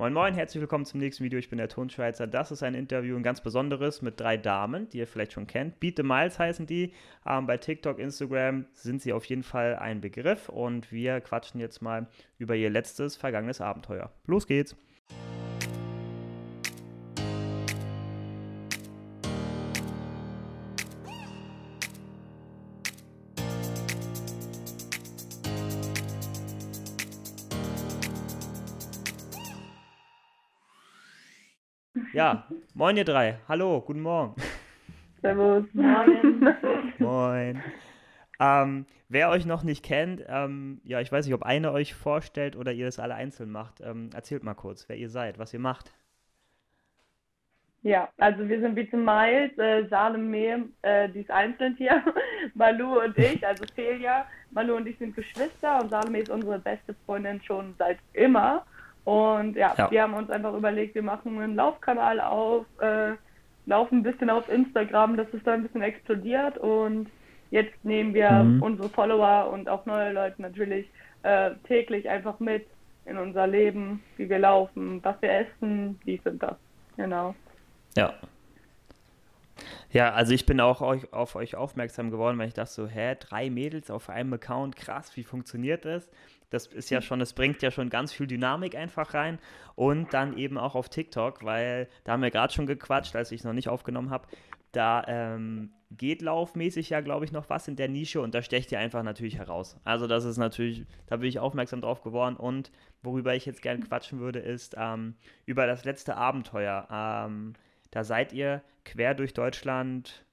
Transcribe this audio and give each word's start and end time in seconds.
Moin 0.00 0.12
Moin, 0.12 0.32
herzlich 0.32 0.60
willkommen 0.60 0.84
zum 0.84 1.00
nächsten 1.00 1.24
Video. 1.24 1.40
Ich 1.40 1.50
bin 1.50 1.58
der 1.58 1.68
Tonschweizer. 1.68 2.28
Das 2.28 2.52
ist 2.52 2.62
ein 2.62 2.74
Interview, 2.74 3.16
ein 3.16 3.24
ganz 3.24 3.40
besonderes 3.40 4.00
mit 4.00 4.20
drei 4.20 4.36
Damen, 4.36 4.88
die 4.90 4.98
ihr 4.98 5.08
vielleicht 5.08 5.32
schon 5.32 5.48
kennt. 5.48 5.80
Beat 5.80 5.96
the 5.96 6.04
Miles 6.04 6.38
heißen 6.38 6.66
die. 6.66 6.92
Ähm, 7.26 7.48
bei 7.48 7.56
TikTok, 7.56 7.98
Instagram 7.98 8.66
sind 8.74 9.02
sie 9.02 9.12
auf 9.12 9.24
jeden 9.24 9.42
Fall 9.42 9.74
ein 9.74 10.00
Begriff 10.00 10.50
und 10.50 10.92
wir 10.92 11.20
quatschen 11.20 11.58
jetzt 11.58 11.82
mal 11.82 12.06
über 12.38 12.54
ihr 12.54 12.70
letztes, 12.70 13.16
vergangenes 13.16 13.60
Abenteuer. 13.60 14.12
Los 14.26 14.46
geht's! 14.46 14.76
Ja, 32.18 32.48
moin 32.74 32.96
ihr 32.96 33.04
drei. 33.04 33.38
Hallo, 33.48 33.80
guten 33.80 34.00
Morgen. 34.00 34.34
Servus. 35.22 35.64
Moin. 35.72 36.56
Moin. 36.98 37.62
Ähm, 38.40 38.86
wer 39.08 39.30
euch 39.30 39.46
noch 39.46 39.62
nicht 39.62 39.84
kennt, 39.84 40.24
ähm, 40.26 40.80
ja, 40.82 41.00
ich 41.00 41.12
weiß 41.12 41.24
nicht, 41.24 41.34
ob 41.36 41.44
eine 41.44 41.70
euch 41.70 41.94
vorstellt 41.94 42.56
oder 42.56 42.72
ihr 42.72 42.86
das 42.86 42.98
alle 42.98 43.14
einzeln 43.14 43.52
macht. 43.52 43.80
Ähm, 43.82 44.10
erzählt 44.12 44.42
mal 44.42 44.54
kurz, 44.54 44.88
wer 44.88 44.96
ihr 44.96 45.08
seid, 45.08 45.38
was 45.38 45.54
ihr 45.54 45.60
macht. 45.60 45.92
Ja, 47.82 48.08
also 48.16 48.48
wir 48.48 48.58
sind 48.58 48.74
wie 48.74 48.90
zum 48.90 49.04
Miles, 49.04 49.56
äh, 49.56 49.86
Salome, 49.86 50.70
äh, 50.82 51.08
die 51.10 51.20
ist 51.20 51.30
einzeln 51.30 51.76
hier, 51.76 52.02
Malu 52.54 53.00
und 53.00 53.16
ich, 53.16 53.46
also 53.46 53.64
Celia. 53.76 54.26
Malu 54.50 54.74
und 54.74 54.88
ich 54.88 54.98
sind 54.98 55.14
Geschwister 55.14 55.80
und 55.80 55.90
Salome 55.90 56.18
ist 56.18 56.30
unsere 56.30 56.58
beste 56.58 56.96
Freundin 57.06 57.40
schon 57.42 57.76
seit 57.78 57.98
immer. 58.12 58.66
Und 59.08 59.56
ja, 59.56 59.72
ja, 59.78 59.90
wir 59.90 60.02
haben 60.02 60.12
uns 60.12 60.28
einfach 60.28 60.52
überlegt, 60.52 60.94
wir 60.94 61.02
machen 61.02 61.40
einen 61.40 61.54
Laufkanal 61.54 62.20
auf, 62.20 62.66
äh, 62.78 63.12
laufen 63.64 64.00
ein 64.00 64.02
bisschen 64.02 64.28
auf 64.28 64.46
Instagram, 64.50 65.16
dass 65.16 65.26
es 65.32 65.42
da 65.44 65.54
ein 65.54 65.62
bisschen 65.62 65.80
explodiert 65.80 66.58
und 66.58 67.08
jetzt 67.50 67.82
nehmen 67.86 68.12
wir 68.12 68.30
mhm. 68.30 68.62
unsere 68.62 68.90
Follower 68.90 69.50
und 69.50 69.66
auch 69.66 69.86
neue 69.86 70.12
Leute 70.12 70.42
natürlich 70.42 70.90
äh, 71.22 71.52
täglich 71.66 72.06
einfach 72.06 72.38
mit 72.38 72.66
in 73.06 73.16
unser 73.16 73.46
Leben, 73.46 74.02
wie 74.18 74.28
wir 74.28 74.40
laufen, 74.40 75.02
was 75.02 75.16
wir 75.22 75.32
essen, 75.32 75.98
dies 76.04 76.20
und 76.26 76.42
das. 76.42 76.56
Genau. 76.98 77.34
Ja. 77.96 78.12
Ja, 79.90 80.12
also 80.12 80.34
ich 80.34 80.44
bin 80.44 80.60
auch 80.60 80.82
auf 80.82 81.34
euch 81.34 81.56
aufmerksam 81.56 82.10
geworden, 82.10 82.38
weil 82.38 82.48
ich 82.48 82.54
dachte 82.54 82.72
so, 82.72 82.86
hä, 82.86 83.16
drei 83.18 83.48
Mädels 83.48 83.90
auf 83.90 84.10
einem 84.10 84.34
Account, 84.34 84.76
krass, 84.76 85.16
wie 85.16 85.24
funktioniert 85.24 85.86
das? 85.86 86.10
Das 86.50 86.66
ist 86.66 86.90
ja 86.90 87.02
schon, 87.02 87.18
das 87.18 87.32
bringt 87.32 87.62
ja 87.62 87.70
schon 87.70 87.90
ganz 87.90 88.12
viel 88.12 88.26
Dynamik 88.26 88.74
einfach 88.74 89.14
rein. 89.14 89.38
Und 89.74 90.12
dann 90.14 90.36
eben 90.36 90.58
auch 90.58 90.74
auf 90.74 90.88
TikTok, 90.88 91.44
weil 91.44 91.88
da 92.04 92.12
haben 92.12 92.22
wir 92.22 92.30
gerade 92.30 92.52
schon 92.52 92.66
gequatscht, 92.66 93.14
als 93.16 93.32
ich 93.32 93.40
es 93.40 93.44
noch 93.44 93.52
nicht 93.52 93.68
aufgenommen 93.68 94.10
habe. 94.10 94.26
Da 94.72 95.04
ähm, 95.06 95.72
geht 95.90 96.22
laufmäßig 96.22 96.90
ja, 96.90 97.00
glaube 97.00 97.24
ich, 97.24 97.32
noch 97.32 97.48
was 97.48 97.68
in 97.68 97.76
der 97.76 97.88
Nische 97.88 98.20
und 98.20 98.34
da 98.34 98.42
stecht 98.42 98.70
ihr 98.72 98.78
einfach 98.78 99.02
natürlich 99.02 99.38
heraus. 99.38 99.76
Also 99.84 100.06
das 100.06 100.24
ist 100.24 100.36
natürlich, 100.36 100.84
da 101.06 101.16
bin 101.16 101.28
ich 101.28 101.38
aufmerksam 101.38 101.80
drauf 101.80 102.02
geworden 102.02 102.36
und 102.36 102.70
worüber 103.02 103.34
ich 103.34 103.46
jetzt 103.46 103.62
gerne 103.62 103.80
quatschen 103.80 104.20
würde, 104.20 104.40
ist 104.40 104.74
ähm, 104.78 105.14
über 105.46 105.66
das 105.66 105.84
letzte 105.84 106.16
Abenteuer. 106.16 106.86
Ähm, 106.90 107.54
da 107.90 108.04
seid 108.04 108.32
ihr 108.32 108.62
quer 108.84 109.14
durch 109.14 109.32
Deutschland 109.32 110.26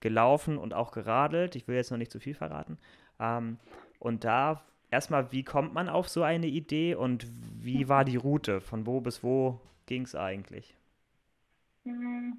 gelaufen 0.00 0.56
und 0.56 0.72
auch 0.72 0.92
geradelt. 0.92 1.56
Ich 1.56 1.68
will 1.68 1.76
jetzt 1.76 1.90
noch 1.90 1.98
nicht 1.98 2.12
zu 2.12 2.20
viel 2.20 2.34
verraten. 2.34 2.78
Ähm, 3.20 3.58
und 3.98 4.24
da 4.24 4.62
erstmal, 4.90 5.32
wie 5.32 5.44
kommt 5.44 5.74
man 5.74 5.88
auf 5.88 6.08
so 6.08 6.22
eine 6.22 6.46
Idee 6.46 6.94
und 6.94 7.26
wie 7.60 7.88
war 7.88 8.04
die 8.04 8.16
Route? 8.16 8.60
Von 8.60 8.86
wo 8.86 9.00
bis 9.00 9.22
wo 9.22 9.60
ging 9.86 10.02
es 10.02 10.14
eigentlich? 10.14 10.76
Hm, 11.84 12.38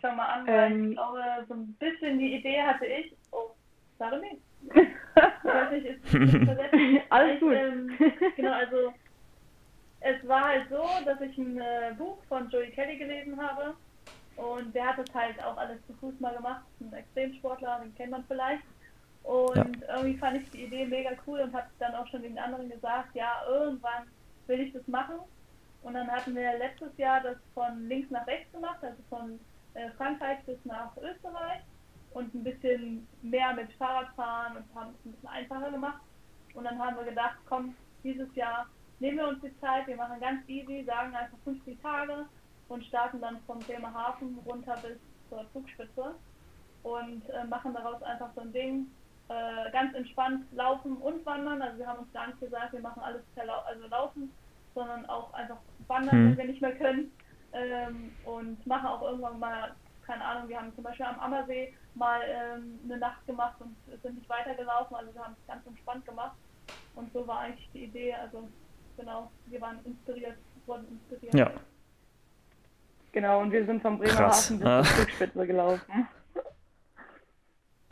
schau 0.00 0.14
mal 0.14 0.26
an, 0.26 0.44
ähm, 0.48 0.90
ich 0.90 0.96
glaube, 0.96 1.20
so 1.48 1.54
ein 1.54 1.72
bisschen 1.74 2.18
die 2.18 2.34
Idee 2.36 2.60
hatte 2.62 2.86
ich. 2.86 3.14
Oh, 3.30 3.50
Salome? 3.98 4.38
ich 4.74 5.44
weiß 5.44 5.72
nicht, 5.72 5.86
ist, 5.86 6.14
ist 6.14 7.02
Alles 7.10 7.40
gut. 7.40 7.54
Ähm, 7.54 7.90
genau, 8.36 8.52
also 8.52 8.92
es 10.00 10.28
war 10.28 10.44
halt 10.48 10.68
so, 10.68 10.84
dass 11.04 11.20
ich 11.20 11.36
ein 11.38 11.60
äh, 11.60 11.94
Buch 11.96 12.18
von 12.28 12.48
Joey 12.50 12.70
Kelly 12.70 12.98
gelesen 12.98 13.40
habe 13.40 13.74
und 14.36 14.74
der 14.74 14.88
hat 14.88 14.98
das 14.98 15.14
halt 15.14 15.42
auch 15.44 15.56
alles 15.56 15.78
zu 15.86 15.92
Fuß 15.94 16.18
mal 16.20 16.34
gemacht, 16.34 16.62
ein 16.80 16.92
Extremsportler, 16.92 17.80
den 17.82 17.94
kennt 17.94 18.10
man 18.10 18.24
vielleicht. 18.26 18.62
Und 19.22 19.56
ja. 19.56 19.91
Irgendwie 20.02 20.18
fand 20.18 20.42
ich 20.42 20.50
die 20.50 20.64
Idee 20.64 20.86
mega 20.86 21.10
cool 21.26 21.40
und 21.40 21.54
habe 21.54 21.66
dann 21.78 21.94
auch 21.94 22.06
schon 22.08 22.22
den 22.22 22.38
anderen 22.38 22.68
gesagt, 22.68 23.14
ja, 23.14 23.42
irgendwann 23.48 24.08
will 24.46 24.60
ich 24.60 24.72
das 24.72 24.86
machen. 24.88 25.16
Und 25.82 25.94
dann 25.94 26.10
hatten 26.10 26.34
wir 26.34 26.58
letztes 26.58 26.96
Jahr 26.96 27.20
das 27.20 27.36
von 27.54 27.88
links 27.88 28.10
nach 28.10 28.26
rechts 28.26 28.52
gemacht, 28.52 28.78
also 28.82 29.02
von 29.08 29.40
äh, 29.74 29.90
Frankreich 29.92 30.38
bis 30.44 30.58
nach 30.64 30.96
Österreich 30.96 31.62
und 32.14 32.34
ein 32.34 32.44
bisschen 32.44 33.06
mehr 33.22 33.54
mit 33.54 33.72
Fahrradfahren 33.74 34.56
und 34.58 34.64
haben 34.74 34.90
es 34.90 35.06
ein 35.06 35.12
bisschen 35.12 35.28
einfacher 35.28 35.70
gemacht. 35.70 36.02
Und 36.54 36.64
dann 36.64 36.78
haben 36.78 36.96
wir 36.96 37.04
gedacht, 37.04 37.38
komm, 37.48 37.74
dieses 38.04 38.32
Jahr 38.34 38.66
nehmen 39.00 39.18
wir 39.18 39.28
uns 39.28 39.40
die 39.40 39.58
Zeit, 39.60 39.86
wir 39.86 39.96
machen 39.96 40.20
ganz 40.20 40.46
easy, 40.48 40.84
sagen 40.84 41.14
einfach 41.14 41.38
50 41.44 41.80
Tage 41.80 42.26
und 42.68 42.84
starten 42.84 43.20
dann 43.20 43.40
vom 43.46 43.58
Bremerhaven 43.60 44.38
runter 44.46 44.76
bis 44.82 44.98
zur 45.28 45.44
Zugspitze 45.52 46.14
und 46.82 47.28
äh, 47.30 47.44
machen 47.44 47.72
daraus 47.72 48.02
einfach 48.02 48.30
so 48.34 48.42
ein 48.42 48.52
Ding, 48.52 48.86
äh, 49.32 49.70
ganz 49.70 49.94
entspannt 49.94 50.44
laufen 50.52 50.96
und 50.96 51.24
wandern. 51.24 51.62
Also 51.62 51.78
wir 51.78 51.86
haben 51.86 52.00
uns 52.00 52.12
gar 52.12 52.26
nicht 52.26 52.40
gesagt, 52.40 52.72
wir 52.72 52.80
machen 52.80 53.02
alles 53.02 53.22
per 53.34 53.44
Lau 53.44 53.60
also 53.60 53.86
laufen, 53.88 54.32
sondern 54.74 55.06
auch 55.06 55.32
einfach 55.32 55.58
wandern, 55.86 56.12
hm. 56.12 56.28
wenn 56.30 56.38
wir 56.38 56.44
nicht 56.46 56.62
mehr 56.62 56.76
können. 56.76 57.12
Ähm, 57.54 58.12
und 58.24 58.66
machen 58.66 58.86
auch 58.86 59.02
irgendwann 59.02 59.38
mal, 59.38 59.74
keine 60.06 60.24
Ahnung, 60.24 60.48
wir 60.48 60.58
haben 60.58 60.74
zum 60.74 60.84
Beispiel 60.84 61.04
am 61.04 61.20
Ammersee 61.20 61.74
mal 61.94 62.20
ähm, 62.26 62.80
eine 62.84 62.98
Nacht 62.98 63.26
gemacht 63.26 63.56
und 63.60 63.76
sind 64.02 64.16
nicht 64.16 64.28
weitergelaufen. 64.28 64.96
Also 64.96 65.14
wir 65.14 65.22
haben 65.22 65.36
es 65.38 65.46
ganz 65.46 65.66
entspannt 65.66 66.06
gemacht. 66.06 66.36
Und 66.94 67.12
so 67.12 67.26
war 67.26 67.40
eigentlich 67.40 67.68
die 67.74 67.84
Idee. 67.84 68.14
Also 68.14 68.48
genau, 68.96 69.30
wir 69.46 69.60
waren 69.60 69.84
inspiriert, 69.84 70.38
wurden 70.66 70.88
inspiriert. 70.88 71.34
Ja. 71.34 71.50
Genau, 73.12 73.40
und 73.40 73.52
wir 73.52 73.66
sind 73.66 73.82
vom 73.82 73.98
Bremerhaven 73.98 74.58
bis 74.58 74.68
zur 74.68 74.84
Zugspitze 74.84 75.46
gelaufen. 75.46 76.08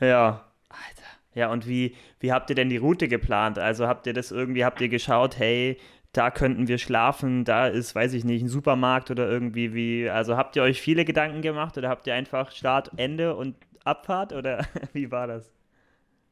Ja. 0.01 0.47
Alter. 0.71 1.00
Ja, 1.35 1.51
und 1.53 1.69
wie, 1.69 1.95
wie 2.19 2.33
habt 2.33 2.51
ihr 2.51 2.57
denn 2.57 2.69
die 2.69 2.77
Route 2.77 3.07
geplant? 3.09 3.59
Also 3.59 3.87
habt 3.87 4.07
ihr 4.07 4.13
das 4.13 4.33
irgendwie, 4.33 4.65
habt 4.65 4.81
ihr 4.81 4.89
geschaut, 4.89 5.39
hey, 5.39 5.79
da 6.13 6.31
könnten 6.31 6.67
wir 6.67 6.79
schlafen, 6.79 7.45
da 7.45 7.69
ist, 7.69 7.95
weiß 7.95 8.15
ich 8.15 8.25
nicht, 8.25 8.43
ein 8.43 8.49
Supermarkt 8.49 9.13
oder 9.13 9.31
irgendwie 9.31 9.75
wie, 9.75 10.11
also 10.11 10.37
habt 10.37 10.57
ihr 10.57 10.63
euch 10.63 10.81
viele 10.81 11.05
Gedanken 11.05 11.41
gemacht 11.41 11.79
oder 11.79 11.89
habt 11.89 12.07
ihr 12.09 12.15
einfach 12.15 12.51
Start, 12.51 12.91
Ende 12.97 13.37
und 13.37 13.55
Abfahrt 13.85 14.33
oder 14.33 14.67
wie 14.93 15.11
war 15.13 15.29
das? 15.29 15.53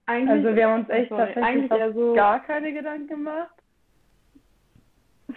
Eigentlich, 0.07 0.31
also 0.31 0.57
wir 0.57 0.69
haben 0.69 0.81
uns 0.81 0.89
echt 0.89 1.11
sorry, 1.11 1.27
tatsächlich 1.27 1.71
eigentlich 1.71 1.95
so 1.95 2.15
gar 2.15 2.43
keine 2.43 2.73
Gedanken 2.73 3.07
gemacht. 3.07 3.55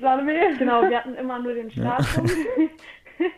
Salome? 0.00 0.56
Genau, 0.58 0.88
wir 0.88 0.98
hatten 0.98 1.14
immer 1.14 1.38
nur 1.40 1.54
den 1.54 1.70
Startpunkt. 1.70 2.32
Ja. 3.18 3.28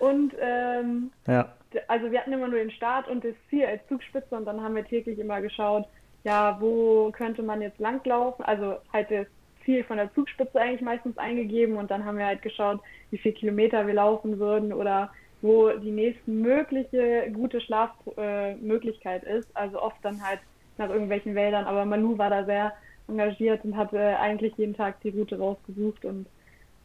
und 0.00 0.34
ähm, 0.40 1.10
ja 1.26 1.54
also 1.88 2.10
wir 2.10 2.20
hatten 2.20 2.32
immer 2.32 2.48
nur 2.48 2.58
den 2.58 2.70
Start 2.70 3.08
und 3.08 3.24
das 3.24 3.34
Ziel 3.48 3.64
als 3.64 3.86
Zugspitze 3.88 4.34
und 4.34 4.44
dann 4.44 4.62
haben 4.62 4.74
wir 4.74 4.84
täglich 4.84 5.18
immer 5.18 5.40
geschaut, 5.40 5.86
ja, 6.24 6.56
wo 6.60 7.10
könnte 7.12 7.42
man 7.42 7.62
jetzt 7.62 7.78
langlaufen? 7.78 8.44
Also 8.44 8.76
halt 8.92 9.10
das 9.10 9.26
Ziel 9.64 9.84
von 9.84 9.96
der 9.96 10.12
Zugspitze 10.14 10.60
eigentlich 10.60 10.82
meistens 10.82 11.16
eingegeben 11.18 11.76
und 11.76 11.90
dann 11.90 12.04
haben 12.04 12.18
wir 12.18 12.26
halt 12.26 12.42
geschaut, 12.42 12.80
wie 13.10 13.18
viele 13.18 13.34
Kilometer 13.34 13.86
wir 13.86 13.94
laufen 13.94 14.38
würden 14.38 14.72
oder 14.72 15.10
wo 15.42 15.70
die 15.70 15.90
nächste 15.90 16.30
mögliche 16.30 17.30
gute 17.32 17.60
Schlafmöglichkeit 17.60 19.24
äh, 19.24 19.38
ist. 19.38 19.48
Also 19.54 19.80
oft 19.80 19.96
dann 20.02 20.22
halt 20.22 20.40
nach 20.76 20.90
irgendwelchen 20.90 21.34
Wäldern, 21.34 21.64
aber 21.64 21.84
Manu 21.84 22.18
war 22.18 22.30
da 22.30 22.44
sehr 22.44 22.72
engagiert 23.08 23.64
und 23.64 23.76
hat 23.76 23.92
äh, 23.92 24.14
eigentlich 24.14 24.54
jeden 24.56 24.74
Tag 24.74 25.00
die 25.00 25.10
Route 25.10 25.38
rausgesucht 25.38 26.04
und 26.04 26.26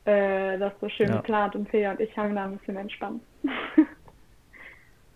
äh, 0.06 0.58
das 0.58 0.74
so 0.80 0.90
schön 0.90 1.10
ja. 1.10 1.18
geplant 1.18 1.56
und 1.56 1.70
Fea 1.70 1.92
und 1.92 2.00
ich 2.00 2.16
haben 2.18 2.36
da 2.36 2.46
ein 2.46 2.58
bisschen 2.58 2.78
entspannt. 2.78 3.22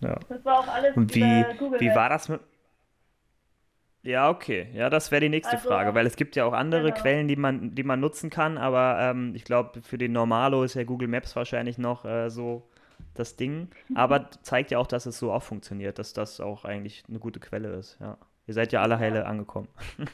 Ja. 0.01 0.17
Das 0.29 0.43
war 0.45 0.59
auch 0.59 0.67
alles 0.67 0.95
Und 0.95 1.13
wie, 1.15 1.21
wie 1.21 1.95
war 1.95 2.09
das 2.09 2.29
mit. 2.29 2.41
Ja, 4.01 4.29
okay. 4.29 4.69
Ja, 4.73 4.89
das 4.89 5.11
wäre 5.11 5.19
die 5.19 5.29
nächste 5.29 5.57
also, 5.57 5.67
Frage, 5.67 5.93
weil 5.93 6.05
es 6.05 6.15
gibt 6.15 6.37
ja 6.37 6.45
auch 6.45 6.53
andere 6.53 6.83
genau. 6.83 6.95
Quellen, 6.95 7.27
die 7.27 7.35
man, 7.35 7.75
die 7.75 7.83
man 7.83 7.99
nutzen 7.99 8.29
kann, 8.29 8.57
aber 8.57 8.97
ähm, 8.99 9.33
ich 9.35 9.43
glaube, 9.43 9.81
für 9.81 9.97
den 9.97 10.13
Normalo 10.13 10.63
ist 10.63 10.75
ja 10.75 10.85
Google 10.85 11.09
Maps 11.09 11.35
wahrscheinlich 11.35 11.77
noch 11.77 12.05
äh, 12.05 12.29
so 12.29 12.69
das 13.13 13.35
Ding. 13.35 13.69
Aber 13.95 14.29
zeigt 14.41 14.71
ja 14.71 14.79
auch, 14.79 14.87
dass 14.87 15.05
es 15.05 15.19
so 15.19 15.33
auch 15.33 15.43
funktioniert, 15.43 15.99
dass 15.99 16.13
das 16.13 16.39
auch 16.39 16.63
eigentlich 16.63 17.03
eine 17.09 17.19
gute 17.19 17.41
Quelle 17.41 17.69
ist. 17.73 17.97
Ja. 17.99 18.17
Ihr 18.47 18.53
seid 18.53 18.71
ja 18.71 18.81
alle 18.81 18.99
heile 18.99 19.25
angekommen. 19.25 19.67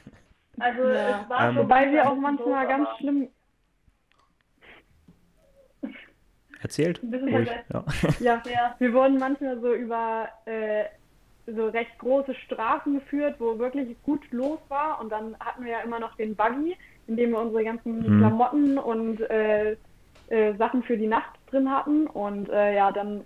Also 0.58 0.84
ja. 0.84 1.22
es 1.22 1.30
war 1.30 1.50
ähm, 1.50 1.58
Wobei 1.58 1.92
wir 1.92 2.10
auch 2.10 2.16
manchmal 2.16 2.66
ganz 2.66 2.88
schlimm 2.98 3.28
Erzählt? 6.66 7.00
Ruhig, 7.04 7.48
ja. 7.72 7.84
ja. 8.20 8.42
Ja, 8.46 8.76
wir 8.80 8.94
wurden 8.94 9.20
manchmal 9.20 9.60
so 9.60 9.72
über 9.74 10.28
äh, 10.46 10.86
so 11.46 11.68
recht 11.68 11.98
große 12.00 12.34
Straßen 12.34 12.96
geführt, 12.96 13.36
wo 13.38 13.60
wirklich 13.60 13.96
gut 14.02 14.22
los 14.32 14.58
war. 14.68 15.00
Und 15.00 15.12
dann 15.12 15.36
hatten 15.40 15.64
wir 15.64 15.74
ja 15.74 15.82
immer 15.82 16.00
noch 16.00 16.16
den 16.16 16.36
Buggy, 16.36 16.76
in 17.06 17.18
wir 17.18 17.38
unsere 17.38 17.64
ganzen 17.64 18.00
mhm. 18.00 18.20
Klamotten 18.20 18.78
und 18.80 19.22
äh, 19.30 19.74
äh, 20.30 20.56
Sachen 20.58 20.82
für 20.82 20.98
die 20.98 21.06
Nacht 21.06 21.38
drin 21.52 21.70
hatten. 21.70 22.08
Und 22.08 22.50
äh, 22.50 22.76
ja, 22.76 22.92
dann 22.92 23.24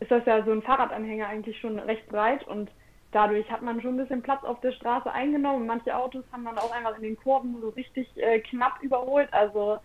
ist 0.00 0.10
das 0.10 0.26
ja 0.26 0.44
so 0.44 0.52
ein 0.52 0.60
Fahrradanhänger 0.60 1.28
eigentlich 1.28 1.58
schon 1.58 1.78
recht 1.78 2.06
breit 2.08 2.46
und 2.46 2.70
dadurch 3.12 3.50
hat 3.50 3.62
man 3.62 3.80
schon 3.80 3.94
ein 3.94 3.98
bisschen 3.98 4.22
Platz 4.22 4.44
auf 4.44 4.60
der 4.60 4.72
Straße 4.72 5.10
eingenommen. 5.10 5.66
Manche 5.66 5.96
Autos 5.96 6.24
haben 6.30 6.44
dann 6.44 6.58
auch 6.58 6.72
einfach 6.72 6.96
in 6.96 7.04
den 7.04 7.16
Kurven 7.16 7.56
so 7.62 7.70
richtig 7.70 8.06
äh, 8.16 8.40
knapp 8.40 8.82
überholt. 8.82 9.32
Also 9.32 9.78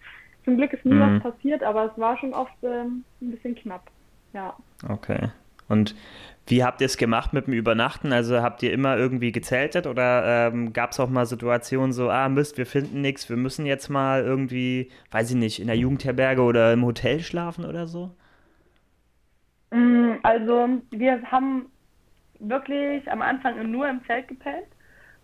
zum 0.47 0.55
Glück 0.55 0.71
ist 0.71 0.85
nie 0.85 0.93
mhm. 0.93 1.21
was 1.21 1.33
passiert, 1.33 1.61
aber 1.61 1.91
es 1.91 1.99
war 1.99 2.17
schon 2.17 2.33
oft 2.33 2.53
ähm, 2.63 3.03
ein 3.21 3.31
bisschen 3.31 3.53
knapp. 3.53 3.91
Ja. 4.31 4.55
Okay. 4.87 5.27
Und 5.67 5.93
wie 6.47 6.63
habt 6.63 6.79
ihr 6.79 6.85
es 6.85 6.95
gemacht 6.95 7.33
mit 7.33 7.47
dem 7.47 7.53
Übernachten? 7.53 8.13
Also 8.13 8.41
habt 8.41 8.63
ihr 8.63 8.71
immer 8.71 8.95
irgendwie 8.95 9.33
gezeltet 9.33 9.87
oder 9.87 10.47
ähm, 10.47 10.71
gab 10.71 10.91
es 10.91 11.01
auch 11.01 11.09
mal 11.09 11.25
Situationen 11.25 11.91
so, 11.91 12.09
ah 12.09 12.29
Mist, 12.29 12.57
wir 12.57 12.65
finden 12.65 13.01
nichts, 13.01 13.29
wir 13.29 13.35
müssen 13.35 13.65
jetzt 13.65 13.89
mal 13.89 14.23
irgendwie, 14.23 14.89
weiß 15.11 15.31
ich 15.31 15.35
nicht, 15.35 15.59
in 15.59 15.67
der 15.67 15.75
Jugendherberge 15.75 16.41
oder 16.41 16.71
im 16.71 16.85
Hotel 16.85 17.19
schlafen 17.19 17.65
oder 17.65 17.85
so? 17.85 18.11
Mm, 19.71 20.13
also 20.23 20.69
wir 20.91 21.21
haben 21.23 21.65
wirklich 22.39 23.11
am 23.11 23.21
Anfang 23.21 23.69
nur 23.69 23.89
im 23.89 23.99
Zelt 24.05 24.29
gepennt. 24.29 24.67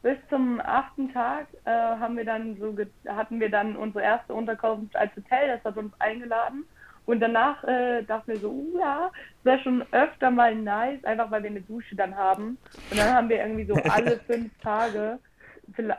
Bis 0.03 0.17
zum 0.29 0.59
achten 0.59 1.13
Tag 1.13 1.47
äh, 1.63 1.71
haben 1.71 2.17
wir 2.17 2.25
dann 2.25 2.57
so 2.57 2.75
hatten 3.07 3.39
wir 3.39 3.49
dann 3.49 3.77
unsere 3.77 4.03
erste 4.03 4.33
Unterkunft 4.33 4.95
als 4.97 5.15
Hotel, 5.15 5.47
das 5.47 5.63
hat 5.63 5.77
uns 5.77 5.93
eingeladen. 5.99 6.65
Und 7.05 7.21
danach 7.21 7.63
äh, 7.63 8.03
dachten 8.03 8.31
wir 8.31 8.39
so, 8.39 8.49
uh, 8.49 8.79
ja, 8.79 9.11
es 9.39 9.45
wäre 9.45 9.59
schon 9.59 9.83
öfter 9.91 10.29
mal 10.29 10.55
nice, 10.55 11.03
einfach 11.05 11.31
weil 11.31 11.43
wir 11.43 11.49
eine 11.49 11.61
Dusche 11.61 11.95
dann 11.95 12.15
haben. 12.15 12.57
Und 12.91 12.97
dann 12.97 13.13
haben 13.13 13.29
wir 13.29 13.37
irgendwie 13.37 13.65
so 13.65 13.73
alle 13.89 14.17
fünf 14.19 14.51
Tage, 14.59 15.19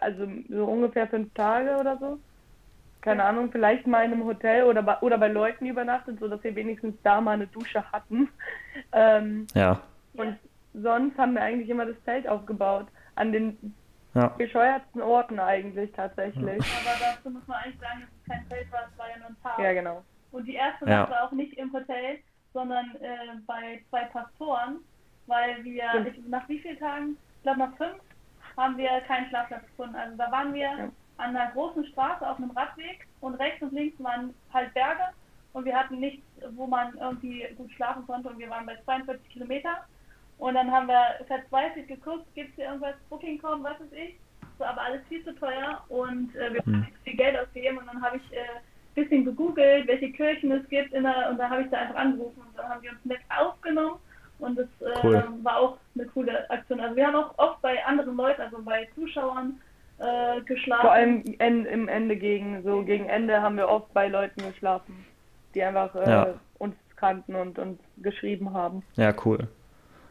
also 0.00 0.28
so 0.50 0.64
ungefähr 0.64 1.06
fünf 1.08 1.32
Tage 1.32 1.76
oder 1.76 1.96
so, 1.98 2.18
keine 3.00 3.24
Ahnung, 3.24 3.50
vielleicht 3.52 3.86
mal 3.86 4.04
in 4.04 4.12
einem 4.12 4.24
Hotel 4.24 4.64
oder 4.64 4.82
bei, 4.82 4.98
oder 5.00 5.18
bei 5.18 5.28
Leuten 5.28 5.66
übernachtet, 5.66 6.20
sodass 6.20 6.42
wir 6.42 6.54
wenigstens 6.56 6.94
da 7.02 7.20
mal 7.20 7.32
eine 7.32 7.46
Dusche 7.46 7.90
hatten. 7.90 8.28
Ähm, 8.90 9.46
ja. 9.54 9.80
Und 10.14 10.36
sonst 10.72 11.16
haben 11.16 11.34
wir 11.34 11.42
eigentlich 11.42 11.68
immer 11.68 11.86
das 11.86 11.94
Zelt 12.04 12.26
aufgebaut. 12.26 12.86
An 13.14 13.30
den 13.30 13.74
ja. 14.14 14.28
bescheuertsten 14.28 15.02
Orten 15.02 15.38
eigentlich 15.38 15.92
tatsächlich. 15.92 16.62
Aber 16.62 16.96
dazu 17.00 17.30
muss 17.30 17.46
man 17.46 17.58
eigentlich 17.58 17.80
sagen, 17.80 18.00
dass 18.00 18.10
es 18.10 18.28
kein 18.28 18.48
Zelt 18.48 18.72
war, 18.72 18.88
es 18.90 18.98
war 18.98 19.08
ja 19.08 19.18
nur 19.18 19.28
ein 19.28 19.36
Tag. 19.42 19.58
Ja, 19.58 19.72
genau. 19.72 20.04
Und 20.32 20.46
die 20.46 20.54
erste 20.54 20.84
Nacht 20.84 21.10
ja. 21.10 21.14
war 21.14 21.24
auch 21.24 21.32
nicht 21.32 21.52
im 21.54 21.72
Hotel, 21.72 22.18
sondern 22.52 22.94
äh, 23.00 23.38
bei 23.46 23.82
zwei 23.90 24.04
Pastoren, 24.06 24.78
weil 25.26 25.62
wir 25.64 26.06
ich, 26.06 26.26
nach 26.28 26.48
wie 26.48 26.58
vielen 26.58 26.78
Tagen, 26.78 27.16
ich 27.36 27.42
glaube 27.42 27.58
nach 27.60 27.76
fünf, 27.76 28.00
haben 28.56 28.76
wir 28.76 29.00
keinen 29.02 29.28
Schlafplatz 29.28 29.62
gefunden. 29.66 29.96
Also 29.96 30.16
da 30.16 30.30
waren 30.30 30.54
wir 30.54 30.62
ja. 30.62 30.88
an 31.18 31.36
einer 31.36 31.50
großen 31.52 31.84
Straße 31.86 32.28
auf 32.28 32.38
einem 32.38 32.50
Radweg 32.50 33.06
und 33.20 33.34
rechts 33.34 33.62
und 33.62 33.72
links 33.72 34.02
waren 34.02 34.34
halt 34.52 34.72
Berge 34.74 35.04
und 35.52 35.64
wir 35.64 35.76
hatten 35.76 35.98
nichts, 36.00 36.24
wo 36.54 36.66
man 36.66 36.96
irgendwie 36.98 37.46
gut 37.56 37.70
schlafen 37.72 38.06
konnte 38.06 38.28
und 38.28 38.38
wir 38.38 38.50
waren 38.50 38.66
bei 38.66 38.76
42 38.84 39.28
Kilometer. 39.30 39.84
Und 40.38 40.54
dann 40.54 40.70
haben 40.70 40.88
wir 40.88 41.24
verzweifelt 41.26 41.88
geguckt, 41.88 42.26
gibt 42.34 42.50
es 42.50 42.56
hier 42.56 42.66
irgendwas, 42.66 42.94
Booking.com, 43.08 43.62
was 43.62 43.80
weiß 43.80 43.92
ich. 43.92 44.16
So, 44.58 44.64
aber 44.64 44.82
alles 44.82 45.00
viel 45.08 45.24
zu 45.24 45.34
teuer 45.34 45.82
und 45.88 46.34
äh, 46.36 46.52
wir 46.52 46.64
hm. 46.64 46.74
haben 46.74 46.94
viel 47.02 47.16
Geld 47.16 47.36
ausgegeben 47.36 47.78
und 47.78 47.86
dann 47.86 48.00
habe 48.02 48.18
ich 48.18 48.36
äh, 48.36 48.60
bisschen 48.94 49.24
gegoogelt, 49.24 49.86
welche 49.86 50.12
Kirchen 50.12 50.52
es 50.52 50.68
gibt 50.68 50.92
in 50.92 51.02
der, 51.02 51.30
und 51.30 51.38
da 51.38 51.50
habe 51.50 51.62
ich 51.62 51.70
da 51.70 51.78
einfach 51.78 51.96
angerufen 51.96 52.40
und 52.40 52.56
dann 52.56 52.68
haben 52.68 52.82
die 52.82 52.88
uns 52.88 53.04
mit 53.04 53.18
aufgenommen 53.36 53.98
und 54.38 54.58
das 54.58 54.66
äh, 54.80 55.00
cool. 55.02 55.24
war 55.42 55.56
auch 55.56 55.78
eine 55.94 56.06
coole 56.06 56.48
Aktion. 56.50 56.80
Also 56.80 56.96
wir 56.96 57.06
haben 57.06 57.16
auch 57.16 57.36
oft 57.38 57.60
bei 57.62 57.84
anderen 57.84 58.16
Leuten, 58.16 58.42
also 58.42 58.62
bei 58.62 58.88
Zuschauern 58.94 59.60
äh, 59.98 60.40
geschlafen. 60.42 60.82
Vor 60.82 60.92
allem 60.92 61.22
in, 61.22 61.66
im 61.66 61.88
Ende 61.88 62.16
gegen, 62.16 62.62
so 62.62 62.82
gegen 62.82 63.06
Ende 63.06 63.40
haben 63.42 63.56
wir 63.56 63.68
oft 63.68 63.92
bei 63.92 64.08
Leuten 64.08 64.42
geschlafen, 64.42 65.04
die 65.54 65.62
einfach 65.62 65.94
äh, 65.94 66.10
ja. 66.10 66.34
uns 66.58 66.74
kannten 66.96 67.34
und 67.34 67.58
uns 67.58 67.80
geschrieben 67.98 68.52
haben. 68.52 68.82
Ja, 68.96 69.12
cool. 69.24 69.48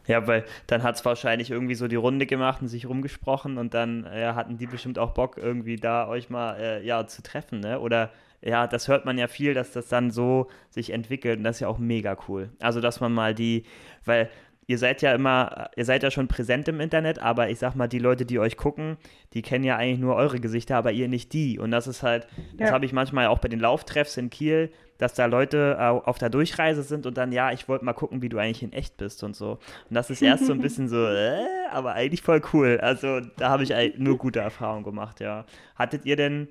Ja, 0.06 0.26
weil 0.26 0.44
dann 0.66 0.82
hat 0.82 0.96
es 0.96 1.04
wahrscheinlich 1.04 1.50
irgendwie 1.50 1.74
so 1.74 1.88
die 1.88 1.96
Runde 1.96 2.26
gemacht 2.26 2.60
und 2.62 2.68
sich 2.68 2.86
rumgesprochen 2.86 3.58
und 3.58 3.74
dann 3.74 4.04
ja, 4.04 4.34
hatten 4.34 4.58
die 4.58 4.66
bestimmt 4.66 4.98
auch 4.98 5.12
Bock, 5.12 5.38
irgendwie 5.38 5.76
da 5.76 6.08
euch 6.08 6.28
mal 6.30 6.56
äh, 6.58 6.84
ja, 6.84 7.06
zu 7.06 7.22
treffen, 7.22 7.60
ne? 7.60 7.80
Oder 7.80 8.10
ja, 8.42 8.66
das 8.66 8.88
hört 8.88 9.06
man 9.06 9.16
ja 9.16 9.26
viel, 9.26 9.54
dass 9.54 9.72
das 9.72 9.88
dann 9.88 10.10
so 10.10 10.48
sich 10.68 10.90
entwickelt 10.90 11.38
und 11.38 11.44
das 11.44 11.56
ist 11.56 11.60
ja 11.60 11.68
auch 11.68 11.78
mega 11.78 12.16
cool. 12.28 12.50
Also, 12.60 12.80
dass 12.82 13.00
man 13.00 13.12
mal 13.12 13.34
die, 13.34 13.64
weil 14.04 14.28
ihr 14.66 14.78
seid 14.78 15.02
ja 15.02 15.14
immer, 15.14 15.70
ihr 15.76 15.84
seid 15.84 16.02
ja 16.02 16.10
schon 16.10 16.28
präsent 16.28 16.68
im 16.68 16.80
Internet, 16.80 17.18
aber 17.18 17.50
ich 17.50 17.58
sag 17.58 17.74
mal, 17.74 17.88
die 17.88 17.98
Leute, 17.98 18.24
die 18.24 18.38
euch 18.38 18.56
gucken, 18.56 18.96
die 19.32 19.42
kennen 19.42 19.64
ja 19.64 19.76
eigentlich 19.76 19.98
nur 19.98 20.14
eure 20.14 20.40
Gesichter, 20.40 20.76
aber 20.76 20.92
ihr 20.92 21.08
nicht 21.08 21.32
die. 21.32 21.58
Und 21.58 21.70
das 21.70 21.86
ist 21.86 22.02
halt, 22.02 22.26
das 22.56 22.70
habe 22.70 22.84
ich 22.84 22.92
manchmal 22.92 23.26
auch 23.26 23.38
bei 23.38 23.48
den 23.48 23.60
Lauftreffs 23.60 24.16
in 24.16 24.30
Kiel, 24.30 24.70
dass 24.98 25.14
da 25.14 25.26
Leute 25.26 25.76
äh, 25.78 25.82
auf 25.82 26.18
der 26.18 26.30
Durchreise 26.30 26.82
sind 26.82 27.06
und 27.06 27.18
dann, 27.18 27.32
ja, 27.32 27.52
ich 27.52 27.68
wollte 27.68 27.84
mal 27.84 27.92
gucken, 27.92 28.22
wie 28.22 28.28
du 28.28 28.38
eigentlich 28.38 28.62
in 28.62 28.72
echt 28.72 28.96
bist 28.96 29.24
und 29.24 29.34
so. 29.34 29.58
Und 29.88 29.94
das 29.94 30.10
ist 30.10 30.22
erst 30.22 30.46
so 30.46 30.52
ein 30.52 30.60
bisschen 30.62 30.88
so, 30.88 31.06
äh, 31.06 31.44
aber 31.70 31.94
eigentlich 31.94 32.22
voll 32.22 32.40
cool. 32.52 32.78
Also 32.80 33.20
da 33.36 33.50
habe 33.50 33.64
ich 33.64 33.72
nur 33.98 34.18
gute 34.18 34.40
Erfahrungen 34.40 34.84
gemacht, 34.84 35.20
ja. 35.20 35.44
Hattet 35.74 36.06
ihr 36.06 36.16
denn 36.16 36.48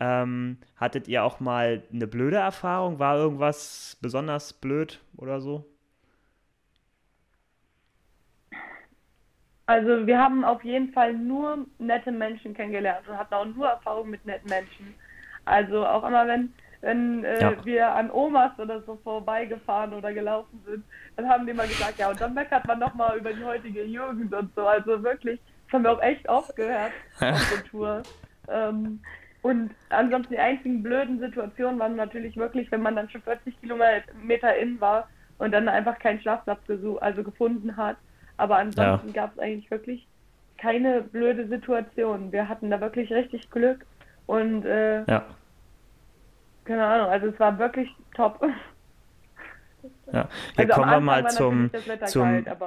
ähm, 0.00 0.56
hattet 0.76 1.06
ihr 1.06 1.22
auch 1.22 1.38
mal 1.38 1.84
eine 1.92 2.08
blöde 2.08 2.36
Erfahrung? 2.36 2.98
War 2.98 3.16
irgendwas 3.16 3.96
besonders 4.00 4.52
blöd 4.52 5.00
oder 5.16 5.40
so? 5.40 5.71
Also 9.66 10.06
wir 10.06 10.18
haben 10.18 10.44
auf 10.44 10.64
jeden 10.64 10.92
Fall 10.92 11.14
nur 11.14 11.66
nette 11.78 12.10
Menschen 12.10 12.54
kennengelernt 12.54 13.06
und 13.08 13.16
hatten 13.16 13.34
auch 13.34 13.44
nur 13.46 13.68
Erfahrung 13.68 14.10
mit 14.10 14.24
netten 14.26 14.48
Menschen. 14.48 14.94
Also 15.44 15.86
auch 15.86 16.06
immer 16.06 16.26
wenn, 16.26 16.52
wenn 16.80 17.24
äh, 17.24 17.40
ja. 17.40 17.64
wir 17.64 17.94
an 17.94 18.10
Omas 18.10 18.58
oder 18.58 18.82
so 18.82 18.98
vorbeigefahren 19.04 19.92
oder 19.92 20.12
gelaufen 20.12 20.62
sind, 20.66 20.84
dann 21.16 21.28
haben 21.28 21.46
die 21.46 21.52
mal 21.52 21.68
gesagt, 21.68 21.98
ja 21.98 22.10
und 22.10 22.20
dann 22.20 22.34
meckert 22.34 22.66
man 22.66 22.80
nochmal 22.80 23.18
über 23.18 23.32
die 23.32 23.44
heutige 23.44 23.84
Jugend 23.84 24.34
und 24.34 24.54
so. 24.54 24.66
Also 24.66 25.02
wirklich, 25.02 25.40
das 25.66 25.74
haben 25.74 25.84
wir 25.84 25.92
auch 25.92 26.02
echt 26.02 26.28
oft 26.28 26.54
gehört 26.56 26.92
auf 27.20 27.50
der 27.54 27.64
Tour. 27.70 28.02
Ähm, 28.48 29.00
und 29.42 29.72
ansonsten 29.90 30.34
die 30.34 30.40
einzigen 30.40 30.82
blöden 30.82 31.18
Situationen 31.18 31.78
waren 31.78 31.96
natürlich 31.96 32.36
wirklich, 32.36 32.70
wenn 32.70 32.82
man 32.82 32.94
dann 32.94 33.10
schon 33.10 33.22
40 33.22 33.60
Kilometer 33.60 34.56
in 34.56 34.80
war 34.80 35.08
und 35.38 35.52
dann 35.52 35.68
einfach 35.68 35.98
keinen 35.98 36.20
Schlafplatz 36.20 36.64
gesucht, 36.66 37.02
also 37.02 37.24
gefunden 37.24 37.76
hat. 37.76 37.96
Aber 38.42 38.56
ansonsten 38.56 39.06
ja. 39.06 39.12
gab 39.12 39.34
es 39.34 39.38
eigentlich 39.38 39.70
wirklich 39.70 40.08
keine 40.58 41.00
blöde 41.02 41.46
Situation. 41.46 42.32
Wir 42.32 42.48
hatten 42.48 42.70
da 42.70 42.80
wirklich 42.80 43.12
richtig 43.12 43.48
Glück 43.52 43.86
und 44.26 44.64
äh, 44.64 45.04
ja. 45.04 45.24
keine 46.64 46.84
Ahnung, 46.84 47.06
also 47.06 47.28
es 47.28 47.38
war 47.38 47.56
wirklich 47.60 47.88
top. 48.16 48.44
Ja, 50.12 50.28
hier 50.56 50.64
also 50.64 50.72
kommen 50.74 50.90
wir 50.90 51.00
mal 51.00 51.30
zum, 51.30 51.70
zum 52.06 52.44
kalt, 52.44 52.58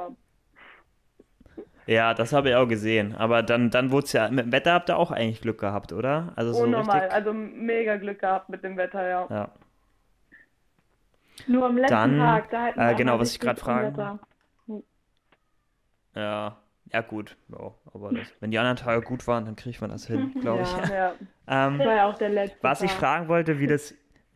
ja, 1.88 2.14
das 2.14 2.32
habe 2.32 2.50
ich 2.50 2.56
auch 2.56 2.68
gesehen. 2.68 3.14
Aber 3.18 3.44
dann, 3.44 3.70
dann 3.70 3.92
wurde 3.92 4.06
es 4.06 4.14
ja, 4.14 4.30
mit 4.30 4.46
dem 4.46 4.52
Wetter 4.54 4.74
habt 4.74 4.90
ihr 4.90 4.98
auch 4.98 5.12
eigentlich 5.12 5.42
Glück 5.42 5.60
gehabt, 5.60 5.92
oder? 5.92 6.32
Also 6.38 6.54
so 6.54 6.64
Unnormal, 6.64 7.00
richtig... 7.00 7.14
also 7.14 7.34
mega 7.34 7.98
Glück 7.98 8.20
gehabt 8.20 8.48
mit 8.48 8.64
dem 8.64 8.78
Wetter, 8.78 9.06
ja. 9.08 9.28
Ja. 9.30 9.50
Nur 11.48 11.66
am 11.66 11.78
letzten 11.78 11.94
dann, 11.94 12.18
Tag, 12.18 12.50
da 12.50 12.64
hatten 12.64 12.80
äh, 12.80 12.96
Genau, 12.96 13.20
was 13.20 13.34
ich 13.34 13.42
gerade 13.42 13.60
frage. 13.60 14.20
Ja, 16.16 16.58
ja 16.92 17.02
gut. 17.02 17.36
Ja, 17.50 17.74
aber 17.94 18.14
das, 18.14 18.28
wenn 18.40 18.52
die 18.52 18.58
anderen 18.58 18.78
Tage 18.78 19.02
gut 19.02 19.28
waren, 19.28 19.46
dann 19.46 19.56
kriegt 19.56 19.82
man 19.82 19.90
das 19.90 20.08
hin, 20.08 20.34
glaube 20.42 20.64
ja, 20.64 20.84
ich. 20.84 20.90
Ja. 20.90 21.14
ähm, 21.68 21.78
das 21.78 21.88
war 21.88 21.96
ja 21.96 22.10
auch 22.10 22.18
der 22.18 22.30
letzte 22.30 22.58
Was 22.62 22.80
Tag. 22.80 22.90
ich 22.90 22.94
fragen 22.94 23.28
wollte, 23.28 23.60
wie 23.60 23.68
das, 23.68 23.94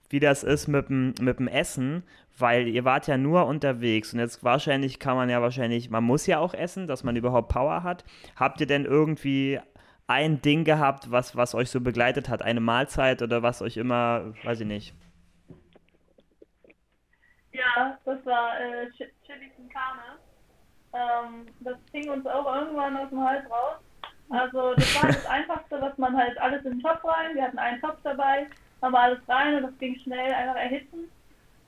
wie 0.09 0.19
das 0.19 0.43
ist 0.43 0.67
mit 0.67 0.89
dem, 0.89 1.13
mit 1.21 1.39
dem 1.39 1.47
Essen, 1.47 2.03
weil 2.37 2.67
ihr 2.67 2.85
wart 2.85 3.07
ja 3.07 3.17
nur 3.17 3.45
unterwegs 3.45 4.13
und 4.13 4.19
jetzt 4.19 4.43
wahrscheinlich 4.43 4.99
kann 4.99 5.15
man 5.15 5.29
ja 5.29 5.41
wahrscheinlich, 5.41 5.89
man 5.89 6.03
muss 6.03 6.25
ja 6.25 6.39
auch 6.39 6.53
essen, 6.53 6.87
dass 6.87 7.03
man 7.03 7.15
überhaupt 7.15 7.49
Power 7.49 7.83
hat. 7.83 8.03
Habt 8.35 8.59
ihr 8.61 8.67
denn 8.67 8.85
irgendwie 8.85 9.59
ein 10.07 10.41
Ding 10.41 10.63
gehabt, 10.63 11.11
was, 11.11 11.35
was 11.35 11.53
euch 11.53 11.69
so 11.69 11.81
begleitet 11.81 12.29
hat? 12.29 12.41
Eine 12.41 12.61
Mahlzeit 12.61 13.21
oder 13.21 13.43
was 13.43 13.61
euch 13.61 13.77
immer, 13.77 14.33
weiß 14.43 14.61
ich 14.61 14.67
nicht. 14.67 14.95
Ja, 17.51 17.99
das 18.05 18.25
war 18.25 18.59
äh, 18.59 18.89
Chili 18.91 19.51
con 19.55 19.69
Carne. 19.69 20.17
Ähm, 20.93 21.45
das 21.59 21.77
fing 21.91 22.09
uns 22.09 22.25
auch 22.25 22.55
irgendwann 22.55 22.97
aus 22.97 23.09
dem 23.09 23.23
Hals 23.23 23.49
raus. 23.49 23.75
Also 24.29 24.73
das 24.75 25.01
war 25.01 25.07
das 25.07 25.25
Einfachste, 25.29 25.81
was 25.81 25.97
man 25.97 26.15
halt 26.15 26.39
alles 26.39 26.63
in 26.65 26.73
den 26.73 26.81
Topf 26.81 27.03
rein. 27.03 27.35
Wir 27.35 27.43
hatten 27.43 27.59
einen 27.59 27.81
Topf 27.81 27.97
dabei, 28.03 28.47
haben 28.81 28.93
wir 28.93 28.99
alles 28.99 29.19
rein 29.27 29.55
und 29.55 29.63
das 29.63 29.77
ging 29.79 29.95
schnell 29.99 30.33
einfach 30.33 30.55
erhitzen. 30.55 31.09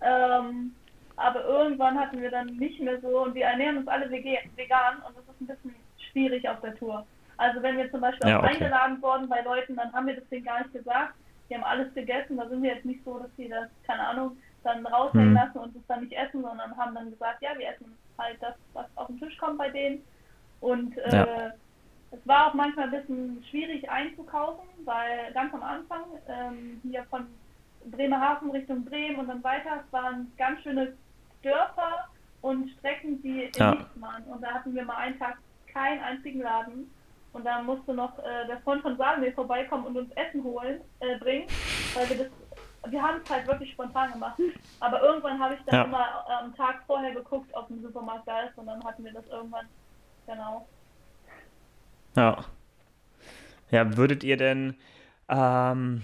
Ähm, 0.01 0.75
aber 1.15 1.43
irgendwann 1.45 1.99
hatten 1.99 2.21
wir 2.21 2.31
dann 2.31 2.47
nicht 2.47 2.79
mehr 2.79 2.99
so 3.01 3.23
und 3.23 3.35
wir 3.35 3.45
ernähren 3.45 3.77
uns 3.77 3.87
alle 3.87 4.09
vegan 4.09 4.97
und 5.07 5.15
das 5.15 5.23
ist 5.23 5.41
ein 5.41 5.47
bisschen 5.47 5.75
schwierig 6.11 6.47
auf 6.49 6.61
der 6.61 6.75
Tour. 6.75 7.05
Also 7.37 7.61
wenn 7.61 7.77
wir 7.77 7.89
zum 7.91 8.01
Beispiel 8.01 8.29
ja, 8.29 8.39
auch 8.39 8.43
okay. 8.43 8.53
eingeladen 8.53 9.01
wurden 9.01 9.29
bei 9.29 9.41
Leuten, 9.41 9.75
dann 9.75 9.91
haben 9.93 10.07
wir 10.07 10.15
das 10.15 10.27
denen 10.29 10.45
gar 10.45 10.59
nicht 10.59 10.73
gesagt. 10.73 11.13
Die 11.49 11.55
haben 11.55 11.63
alles 11.63 11.93
gegessen, 11.93 12.37
da 12.37 12.47
sind 12.47 12.63
wir 12.63 12.73
jetzt 12.73 12.85
nicht 12.85 13.03
so, 13.03 13.19
dass 13.19 13.29
die 13.37 13.49
das, 13.49 13.67
keine 13.85 14.07
Ahnung, 14.07 14.37
dann 14.63 14.85
raushängen 14.85 15.29
hm. 15.29 15.33
lassen 15.33 15.57
und 15.57 15.75
das 15.75 15.83
dann 15.87 16.01
nicht 16.01 16.13
essen, 16.13 16.41
sondern 16.43 16.77
haben 16.77 16.95
dann 16.95 17.09
gesagt, 17.09 17.41
ja, 17.41 17.49
wir 17.57 17.67
essen 17.67 17.97
halt 18.21 18.41
das, 18.41 18.55
was 18.73 18.85
auf 18.95 19.07
den 19.07 19.19
Tisch 19.19 19.37
kommt 19.37 19.57
bei 19.57 19.69
denen. 19.69 20.03
Und 20.59 20.97
äh, 20.97 21.15
ja. 21.15 21.51
es 22.11 22.19
war 22.25 22.47
auch 22.47 22.53
manchmal 22.53 22.85
ein 22.85 23.01
bisschen 23.01 23.43
schwierig 23.49 23.89
einzukaufen, 23.89 24.67
weil 24.85 25.31
ganz 25.33 25.53
am 25.53 25.63
Anfang 25.63 26.03
ähm, 26.27 26.79
hier 26.83 27.03
von 27.09 27.27
Bremerhaven 27.85 28.51
Richtung 28.51 28.85
Bremen 28.85 29.17
und 29.17 29.27
dann 29.27 29.43
weiter, 29.43 29.83
es 29.85 29.93
waren 29.93 30.31
ganz 30.37 30.61
schöne 30.61 30.93
Dörfer 31.41 32.07
und 32.41 32.69
Strecken, 32.77 33.21
die 33.21 33.49
ja. 33.55 33.71
nichts 33.71 33.89
waren. 34.01 34.23
Und 34.23 34.41
da 34.41 34.53
hatten 34.53 34.75
wir 34.75 34.85
mal 34.85 34.97
einen 34.97 35.19
Tag 35.19 35.37
keinen 35.67 36.01
einzigen 36.01 36.41
Laden. 36.41 36.91
Und 37.33 37.45
da 37.45 37.61
musste 37.61 37.93
noch 37.93 38.19
äh, 38.19 38.45
der 38.47 38.59
Freund 38.59 38.81
von 38.81 38.97
Salome 38.97 39.31
vorbeikommen 39.31 39.85
und 39.85 39.97
uns 39.97 40.11
Essen 40.13 40.43
holen, 40.43 40.81
äh, 40.99 41.17
bringen, 41.17 41.47
weil 41.93 42.09
wir 42.09 42.17
das, 42.17 42.27
wir 42.87 43.01
haben 43.01 43.21
es 43.23 43.29
halt 43.29 43.47
wirklich 43.47 43.71
spontan 43.71 44.11
gemacht. 44.13 44.39
Aber 44.79 45.01
irgendwann 45.01 45.39
habe 45.39 45.55
ich 45.55 45.61
dann 45.65 45.75
ja. 45.75 45.83
immer 45.83 46.29
am 46.29 46.47
ähm, 46.47 46.55
Tag 46.55 46.83
vorher 46.87 47.13
geguckt, 47.13 47.49
ob 47.53 47.69
ein 47.69 47.81
Supermarkt 47.81 48.27
da 48.27 48.41
ist 48.41 48.57
und 48.57 48.65
dann 48.65 48.83
hatten 48.83 49.03
wir 49.03 49.13
das 49.13 49.27
irgendwann, 49.27 49.67
genau. 50.25 50.67
Ja. 52.15 52.43
Ja, 53.69 53.95
würdet 53.95 54.23
ihr 54.23 54.37
denn, 54.37 54.75
ähm, 55.29 56.03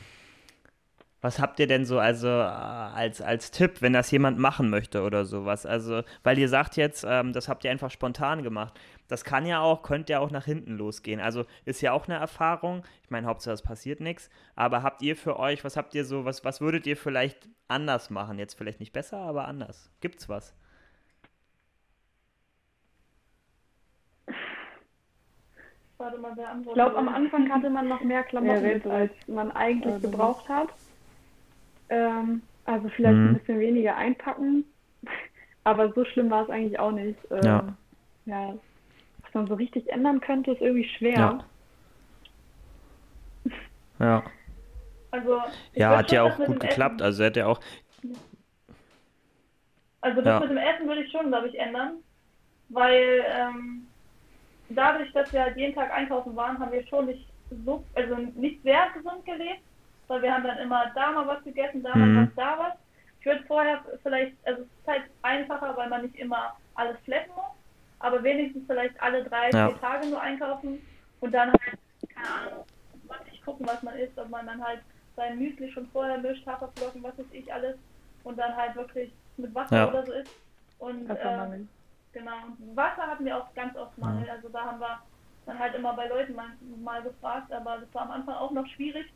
was 1.21 1.39
habt 1.39 1.59
ihr 1.59 1.67
denn 1.67 1.85
so 1.85 1.99
also 1.99 2.27
äh, 2.27 2.31
als, 2.31 3.21
als 3.21 3.51
Tipp, 3.51 3.81
wenn 3.81 3.93
das 3.93 4.11
jemand 4.11 4.37
machen 4.37 4.69
möchte 4.69 5.01
oder 5.01 5.25
sowas? 5.25 5.65
Also, 5.65 6.03
weil 6.23 6.37
ihr 6.37 6.47
sagt 6.47 6.77
jetzt, 6.77 7.05
ähm, 7.07 7.33
das 7.33 7.49
habt 7.49 7.63
ihr 7.63 7.71
einfach 7.71 7.89
spontan 7.89 8.43
gemacht. 8.43 8.79
Das 9.07 9.23
kann 9.23 9.45
ja 9.45 9.59
auch, 9.61 9.81
könnte 9.81 10.13
ja 10.13 10.19
auch 10.19 10.31
nach 10.31 10.45
hinten 10.45 10.77
losgehen. 10.77 11.19
Also 11.19 11.45
ist 11.65 11.81
ja 11.81 11.91
auch 11.93 12.07
eine 12.07 12.17
Erfahrung. 12.17 12.83
Ich 13.03 13.09
meine, 13.09 13.25
Hauptsache 13.27 13.55
es 13.55 13.61
passiert 13.61 13.99
nichts. 13.99 14.29
Aber 14.55 14.83
habt 14.83 15.01
ihr 15.01 15.15
für 15.15 15.39
euch, 15.39 15.63
was 15.63 15.75
habt 15.75 15.95
ihr 15.95 16.05
so, 16.05 16.25
was, 16.25 16.45
was 16.45 16.61
würdet 16.61 16.85
ihr 16.85 16.97
vielleicht 16.97 17.49
anders 17.67 18.09
machen? 18.09 18.37
Jetzt 18.37 18.53
vielleicht 18.55 18.79
nicht 18.79 18.93
besser, 18.93 19.17
aber 19.17 19.47
anders. 19.47 19.89
Gibt's 20.01 20.29
was? 20.29 20.53
Warte 25.97 26.19
mal, 26.19 26.31
wer 26.35 26.55
Ich 26.63 26.73
glaube, 26.73 26.95
am 26.95 27.09
Anfang 27.09 27.51
hatte 27.51 27.71
man 27.71 27.87
noch 27.87 28.01
mehr 28.01 28.21
Klamotten 28.21 28.61
mit, 28.61 28.85
als 28.85 29.11
man 29.27 29.51
eigentlich 29.51 29.99
gebraucht 30.03 30.47
hat. 30.47 30.69
Ähm, 31.89 32.41
also 32.65 32.89
vielleicht 32.89 33.15
mhm. 33.15 33.29
ein 33.29 33.39
bisschen 33.39 33.59
weniger 33.59 33.95
einpacken. 33.95 34.65
Aber 35.63 35.91
so 35.93 36.05
schlimm 36.05 36.29
war 36.29 36.43
es 36.43 36.49
eigentlich 36.49 36.79
auch 36.79 36.91
nicht. 36.91 37.19
Ähm, 37.31 37.43
ja. 37.43 37.75
ja. 38.25 38.53
Was 39.23 39.33
man 39.33 39.47
so 39.47 39.55
richtig 39.55 39.89
ändern 39.89 40.21
könnte, 40.21 40.51
ist 40.51 40.61
irgendwie 40.61 40.87
schwer. 40.97 41.43
Ja. 43.45 43.51
ja. 43.99 44.23
Also, 45.11 45.41
ja, 45.73 45.97
hat 45.97 46.11
ja 46.11 46.23
auch 46.23 46.37
gut 46.37 46.59
geklappt. 46.59 46.95
Essen. 46.95 47.05
Also 47.05 47.23
hat 47.25 47.37
ja 47.37 47.47
auch. 47.47 47.59
Also 50.01 50.21
das 50.21 50.25
ja. 50.25 50.39
mit 50.41 50.49
dem 50.49 50.57
Essen 50.57 50.87
würde 50.87 51.03
ich 51.03 51.11
schon, 51.11 51.27
glaube 51.27 51.47
ich, 51.47 51.59
ändern. 51.59 51.97
Weil 52.69 53.25
ähm, 53.29 53.87
dadurch, 54.69 55.11
dass 55.13 55.31
wir 55.33 55.41
halt 55.41 55.57
jeden 55.57 55.73
Tag 55.73 55.91
einkaufen 55.91 56.35
waren, 56.35 56.59
haben 56.59 56.71
wir 56.71 56.85
schon 56.87 57.05
nicht 57.07 57.27
so, 57.65 57.83
also 57.95 58.15
nicht 58.35 58.61
sehr 58.63 58.87
gesund 58.93 59.25
gelebt, 59.25 59.61
weil 60.07 60.21
wir 60.21 60.33
haben 60.33 60.43
dann 60.43 60.57
immer 60.59 60.91
da 60.95 61.11
mal 61.11 61.27
was 61.27 61.43
gegessen, 61.43 61.83
da 61.83 61.95
mal 61.95 62.07
mhm. 62.07 62.27
was, 62.27 62.35
da 62.35 62.59
was. 62.59 62.73
Ich 63.19 63.25
würde 63.25 63.43
vorher 63.45 63.83
vielleicht, 64.03 64.35
also 64.45 64.61
es 64.61 64.67
ist 64.67 64.87
halt 64.87 65.03
einfacher, 65.21 65.75
weil 65.75 65.89
man 65.89 66.03
nicht 66.03 66.15
immer 66.15 66.55
alles 66.75 66.97
fletten 67.03 67.31
muss, 67.35 67.45
aber 67.99 68.23
wenigstens 68.23 68.63
vielleicht 68.67 68.99
alle 69.01 69.23
drei, 69.23 69.49
ja. 69.49 69.69
vier 69.69 69.81
Tage 69.81 70.07
nur 70.07 70.21
einkaufen 70.21 70.81
und 71.19 71.31
dann 71.31 71.49
halt, 71.49 71.79
keine 72.09 72.29
Ahnung, 72.29 72.65
nicht 73.31 73.43
gucken, 73.43 73.67
was 73.67 73.81
man 73.83 73.97
isst, 73.97 74.17
ob 74.17 74.29
man 74.29 74.45
dann 74.45 74.63
halt 74.63 74.81
sein 75.15 75.39
Müsli 75.39 75.71
schon 75.71 75.87
vorher 75.87 76.17
mischt, 76.19 76.45
Haferflocken, 76.45 77.03
was 77.03 77.17
weiß 77.17 77.25
ich 77.31 77.51
alles 77.51 77.75
und 78.23 78.37
dann 78.37 78.55
halt 78.55 78.75
wirklich 78.75 79.11
mit 79.37 79.53
Wasser 79.55 79.75
ja. 79.75 79.89
oder 79.89 80.05
so 80.05 80.11
isst. 80.13 80.31
Und 80.79 81.09
äh, 81.09 81.65
Genau. 82.13 82.31
Und 82.59 82.75
Wasser 82.75 83.07
hatten 83.07 83.25
wir 83.25 83.37
auch 83.37 83.53
ganz 83.53 83.75
oft 83.75 83.97
Mangel. 83.97 84.27
Ja. 84.27 84.33
Also 84.33 84.49
da 84.49 84.65
haben 84.65 84.79
wir 84.79 84.99
dann 85.45 85.59
halt 85.59 85.75
immer 85.75 85.93
bei 85.93 86.07
Leuten 86.07 86.35
mal, 86.35 86.49
mal 86.83 87.01
gefragt, 87.01 87.51
aber 87.51 87.77
das 87.79 87.93
war 87.93 88.03
am 88.03 88.11
Anfang 88.11 88.35
auch 88.35 88.51
noch 88.51 88.67
schwierig. 88.67 89.07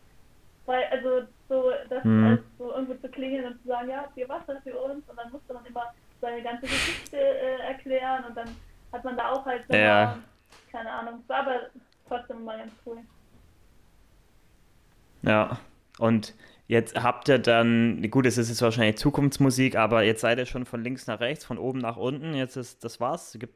Weil, 0.66 0.84
also 0.92 1.28
so, 1.50 1.72
das 1.90 2.04
mhm. 2.04 2.24
also 2.24 2.44
so 2.58 2.72
irgendwo 2.74 2.94
zu 2.96 3.10
klingeln 3.10 3.46
und 3.46 3.62
zu 3.62 3.68
sagen, 3.68 3.90
ja, 3.90 3.98
habt 3.98 4.18
ihr 4.18 4.30
Wasser 4.30 4.62
für 4.64 4.78
uns? 4.78 5.08
Und 5.10 5.18
dann 5.18 5.32
musste 5.32 5.54
man 5.54 5.66
immer 5.66 5.94
seine 6.22 6.42
ganze 6.44 6.68
Geschichte 6.68 7.18
äh, 7.18 7.60
erklären 7.68 8.26
und 8.26 8.38
dann 8.38 8.50
hat 8.94 9.04
man 9.04 9.18
da 9.18 9.32
auch 9.32 9.46
halt 9.46 9.64
so 9.68 9.76
ja. 9.76 10.18
keine 10.72 10.92
Ahnung, 10.92 11.20
es 11.24 11.30
war 11.30 11.40
aber 11.40 11.62
trotzdem 12.08 12.44
mal 12.44 12.60
ganz 12.60 12.72
cool. 12.86 12.98
Ja, 15.24 15.58
und 15.98 16.34
Jetzt 16.72 16.96
habt 16.96 17.28
ihr 17.28 17.38
dann, 17.38 18.02
gut, 18.10 18.26
es 18.26 18.38
ist 18.38 18.48
jetzt 18.48 18.62
wahrscheinlich 18.62 18.96
Zukunftsmusik, 18.96 19.76
aber 19.76 20.04
jetzt 20.04 20.22
seid 20.22 20.38
ihr 20.38 20.46
schon 20.46 20.66
von 20.66 20.82
links 20.82 21.06
nach 21.06 21.20
rechts, 21.20 21.44
von 21.44 21.58
oben 21.58 21.80
nach 21.80 21.98
unten. 21.98 22.34
Jetzt 22.34 22.56
ist 22.56 22.86
das 22.86 23.02
war's. 23.02 23.36
Gibt, 23.38 23.56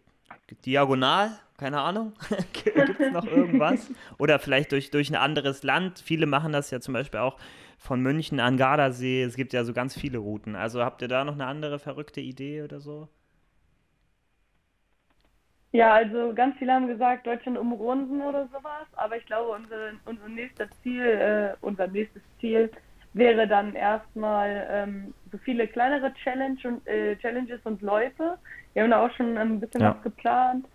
diagonal, 0.66 1.32
keine 1.58 1.82
Ahnung. 1.82 2.14
Gibt 2.54 3.00
es 3.00 3.12
noch 3.12 3.26
irgendwas? 3.26 3.90
Oder 4.18 4.40
vielleicht 4.40 4.72
durch, 4.72 4.92
durch 4.92 5.10
ein 5.10 5.16
anderes 5.16 5.64
Land. 5.64 6.00
Viele 6.00 6.26
machen 6.26 6.52
das 6.52 6.72
ja 6.72 6.80
zum 6.80 6.94
Beispiel 6.94 7.20
auch 7.20 7.38
von 7.78 8.02
München 8.02 8.40
an 8.40 8.58
Gardasee. 8.58 9.24
Es 9.24 9.36
gibt 9.36 9.54
ja 9.54 9.64
so 9.64 9.74
ganz 9.74 9.98
viele 9.98 10.18
Routen. 10.18 10.56
Also 10.56 10.84
habt 10.84 11.02
ihr 11.02 11.08
da 11.08 11.24
noch 11.24 11.34
eine 11.34 11.46
andere 11.46 11.80
verrückte 11.80 12.22
Idee 12.22 12.64
oder 12.64 12.80
so? 12.80 13.08
Ja, 15.72 15.94
also 15.94 16.34
ganz 16.34 16.58
viele 16.58 16.72
haben 16.72 16.88
gesagt, 16.88 17.28
Deutschland 17.28 17.58
umrunden 17.58 18.22
oder 18.22 18.48
sowas, 18.48 18.88
aber 18.94 19.18
ich 19.18 19.26
glaube, 19.26 19.52
unser, 19.52 19.92
unser 20.06 20.30
nächstes 20.30 20.70
Ziel, 20.82 21.04
äh, 21.04 21.54
unser 21.60 21.88
nächstes 21.88 22.22
Ziel 22.40 22.72
wäre 23.16 23.48
dann 23.48 23.74
erstmal 23.74 24.68
ähm, 24.70 25.14
so 25.32 25.38
viele 25.38 25.68
kleinere 25.68 26.14
Challenge 26.16 26.58
und, 26.66 26.86
äh, 26.86 27.16
Challenges 27.16 27.62
und 27.64 27.82
Läufe. 27.82 28.38
Wir 28.74 28.84
haben 28.84 28.92
da 28.92 29.06
auch 29.06 29.12
schon 29.12 29.38
ein 29.38 29.60
bisschen 29.60 29.82
ja. 29.82 29.96
was 29.96 30.04
geplant. 30.04 30.66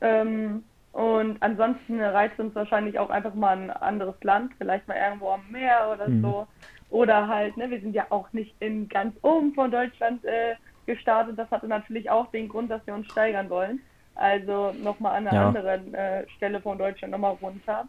Ähm, 0.00 0.64
und 0.92 1.40
ansonsten 1.40 2.00
reizt 2.00 2.38
uns 2.40 2.54
wahrscheinlich 2.54 2.98
auch 2.98 3.10
einfach 3.10 3.34
mal 3.34 3.56
ein 3.56 3.70
anderes 3.70 4.16
Land, 4.22 4.52
vielleicht 4.58 4.86
mal 4.88 4.96
irgendwo 4.96 5.30
am 5.30 5.44
Meer 5.50 5.88
oder 5.92 6.08
mhm. 6.08 6.22
so. 6.22 6.46
Oder 6.90 7.28
halt, 7.28 7.56
ne, 7.56 7.70
wir 7.70 7.80
sind 7.80 7.94
ja 7.94 8.06
auch 8.10 8.32
nicht 8.32 8.54
in 8.60 8.88
ganz 8.88 9.16
oben 9.22 9.54
von 9.54 9.70
Deutschland 9.70 10.24
äh, 10.24 10.56
gestartet. 10.86 11.38
Das 11.38 11.50
hatte 11.52 11.68
natürlich 11.68 12.10
auch 12.10 12.30
den 12.32 12.48
Grund, 12.48 12.70
dass 12.70 12.84
wir 12.86 12.94
uns 12.94 13.06
steigern 13.06 13.50
wollen. 13.50 13.80
Also 14.16 14.72
nochmal 14.82 15.16
an 15.16 15.28
einer 15.28 15.36
ja. 15.36 15.48
anderen 15.48 15.94
äh, 15.94 16.28
Stelle 16.36 16.60
von 16.60 16.76
Deutschland 16.76 17.12
nochmal 17.12 17.36
runter. 17.40 17.86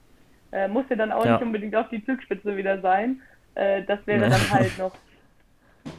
Äh, 0.51 0.67
musste 0.67 0.95
dann 0.95 1.11
auch 1.11 1.25
ja. 1.25 1.33
nicht 1.33 1.43
unbedingt 1.43 1.75
auf 1.75 1.89
die 1.89 2.03
Zugspitze 2.05 2.55
wieder 2.55 2.81
sein. 2.81 3.21
Äh, 3.55 3.83
das 3.83 4.05
wäre 4.05 4.29
dann 4.29 4.51
halt 4.51 4.77
noch 4.77 4.95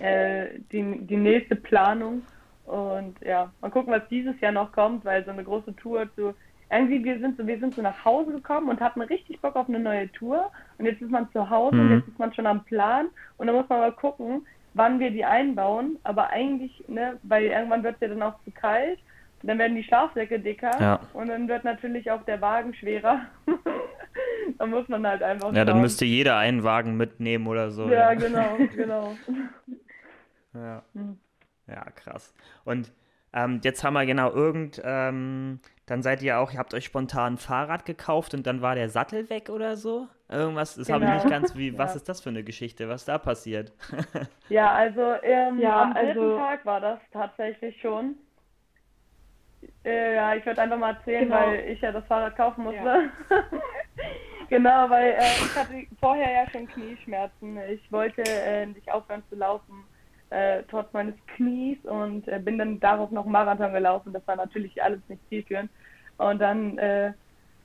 äh, 0.00 0.58
die, 0.72 1.06
die 1.06 1.16
nächste 1.16 1.56
Planung. 1.56 2.22
Und 2.64 3.16
ja, 3.24 3.52
mal 3.60 3.70
gucken, 3.70 3.92
was 3.92 4.08
dieses 4.08 4.38
Jahr 4.40 4.52
noch 4.52 4.72
kommt, 4.72 5.04
weil 5.04 5.24
so 5.24 5.30
eine 5.30 5.44
große 5.44 5.74
Tour 5.76 6.08
zu. 6.14 6.34
Irgendwie, 6.68 7.04
wir 7.04 7.20
sind 7.20 7.36
so, 7.36 7.46
wir 7.46 7.60
sind 7.60 7.74
so 7.74 7.82
nach 7.82 8.04
Hause 8.04 8.32
gekommen 8.32 8.68
und 8.68 8.80
hatten 8.80 9.00
richtig 9.00 9.40
Bock 9.40 9.54
auf 9.54 9.68
eine 9.68 9.78
neue 9.78 10.10
Tour. 10.12 10.50
Und 10.78 10.86
jetzt 10.86 11.00
ist 11.00 11.10
man 11.10 11.30
zu 11.32 11.48
Hause 11.48 11.76
mhm. 11.76 11.82
und 11.82 11.98
jetzt 11.98 12.08
ist 12.08 12.18
man 12.18 12.34
schon 12.34 12.46
am 12.46 12.64
Plan. 12.64 13.06
Und 13.36 13.46
dann 13.46 13.54
muss 13.54 13.68
man 13.68 13.78
mal 13.78 13.92
gucken, 13.92 14.44
wann 14.74 14.98
wir 14.98 15.12
die 15.12 15.24
einbauen. 15.24 15.96
Aber 16.02 16.30
eigentlich, 16.30 16.84
ne, 16.88 17.18
weil 17.22 17.44
irgendwann 17.44 17.84
wird 17.84 17.94
es 17.94 18.00
ja 18.00 18.08
dann 18.08 18.22
auch 18.22 18.34
zu 18.44 18.50
kalt. 18.50 18.98
Dann 19.42 19.58
werden 19.58 19.76
die 19.76 19.84
Schlafsäcke 19.84 20.40
dicker 20.40 20.72
ja. 20.80 21.00
und 21.12 21.28
dann 21.28 21.46
wird 21.46 21.62
natürlich 21.62 22.10
auch 22.10 22.22
der 22.24 22.40
Wagen 22.40 22.74
schwerer. 22.74 23.20
da 24.58 24.66
muss 24.66 24.88
man 24.88 25.06
halt 25.06 25.22
einfach. 25.22 25.52
Ja, 25.52 25.64
dann 25.64 25.80
müsste 25.80 26.04
jeder 26.04 26.36
einen 26.36 26.62
Wagen 26.64 26.96
mitnehmen 26.96 27.46
oder 27.46 27.70
so. 27.70 27.84
Ja, 27.84 28.12
ja. 28.12 28.14
genau, 28.14 28.56
genau. 28.76 29.16
ja. 30.54 30.82
Hm. 30.94 31.18
ja, 31.66 31.84
krass. 31.90 32.34
Und 32.64 32.92
ähm, 33.36 33.60
jetzt 33.62 33.84
haben 33.84 33.92
wir 33.92 34.06
genau 34.06 34.30
irgend, 34.30 34.80
ähm, 34.82 35.60
dann 35.84 36.02
seid 36.02 36.22
ihr 36.22 36.38
auch, 36.38 36.52
ihr 36.52 36.58
habt 36.58 36.72
euch 36.72 36.86
spontan 36.86 37.34
ein 37.34 37.36
Fahrrad 37.36 37.84
gekauft 37.84 38.32
und 38.32 38.46
dann 38.46 38.62
war 38.62 38.74
der 38.74 38.88
Sattel 38.88 39.28
weg 39.28 39.50
oder 39.50 39.76
so? 39.76 40.08
Irgendwas, 40.30 40.74
das 40.74 40.86
genau. 40.86 41.00
habe 41.00 41.04
ich 41.18 41.24
nicht 41.24 41.30
ganz, 41.30 41.54
wie, 41.54 41.70
ja. 41.72 41.78
was 41.78 41.96
ist 41.96 42.08
das 42.08 42.22
für 42.22 42.30
eine 42.30 42.42
Geschichte, 42.42 42.88
was 42.88 43.04
da 43.04 43.18
passiert? 43.18 43.74
ja, 44.48 44.72
also 44.72 45.16
ähm, 45.22 45.58
ja, 45.58 45.82
am 45.82 45.94
dritten 45.94 46.08
also, 46.08 46.38
Tag 46.38 46.64
war 46.64 46.80
das 46.80 46.98
tatsächlich 47.12 47.78
schon. 47.80 48.14
Äh, 49.84 50.14
ja, 50.14 50.34
ich 50.34 50.46
würde 50.46 50.62
einfach 50.62 50.78
mal 50.78 50.94
erzählen, 50.94 51.24
genau. 51.24 51.36
weil 51.36 51.60
ich 51.68 51.80
ja 51.80 51.92
das 51.92 52.06
Fahrrad 52.06 52.36
kaufen 52.36 52.64
musste. 52.64 53.10
Ja. 53.30 53.44
Genau, 54.48 54.90
weil 54.90 55.12
äh, 55.12 55.44
ich 55.44 55.54
hatte 55.54 55.86
vorher 56.00 56.30
ja 56.30 56.50
schon 56.50 56.68
Knieschmerzen. 56.68 57.58
Ich 57.70 57.90
wollte 57.92 58.22
äh, 58.26 58.66
nicht 58.66 58.90
aufhören 58.90 59.22
zu 59.28 59.36
laufen, 59.36 59.84
äh, 60.30 60.62
trotz 60.70 60.92
meines 60.92 61.14
Knies 61.36 61.78
und 61.84 62.26
äh, 62.28 62.38
bin 62.38 62.58
dann 62.58 62.80
darauf 62.80 63.10
noch 63.10 63.26
Marathon 63.26 63.72
gelaufen. 63.72 64.12
Das 64.12 64.26
war 64.26 64.36
natürlich 64.36 64.82
alles 64.82 65.00
nicht 65.08 65.26
zielführend. 65.28 65.70
Und 66.18 66.40
dann 66.40 66.78
äh, 66.78 67.12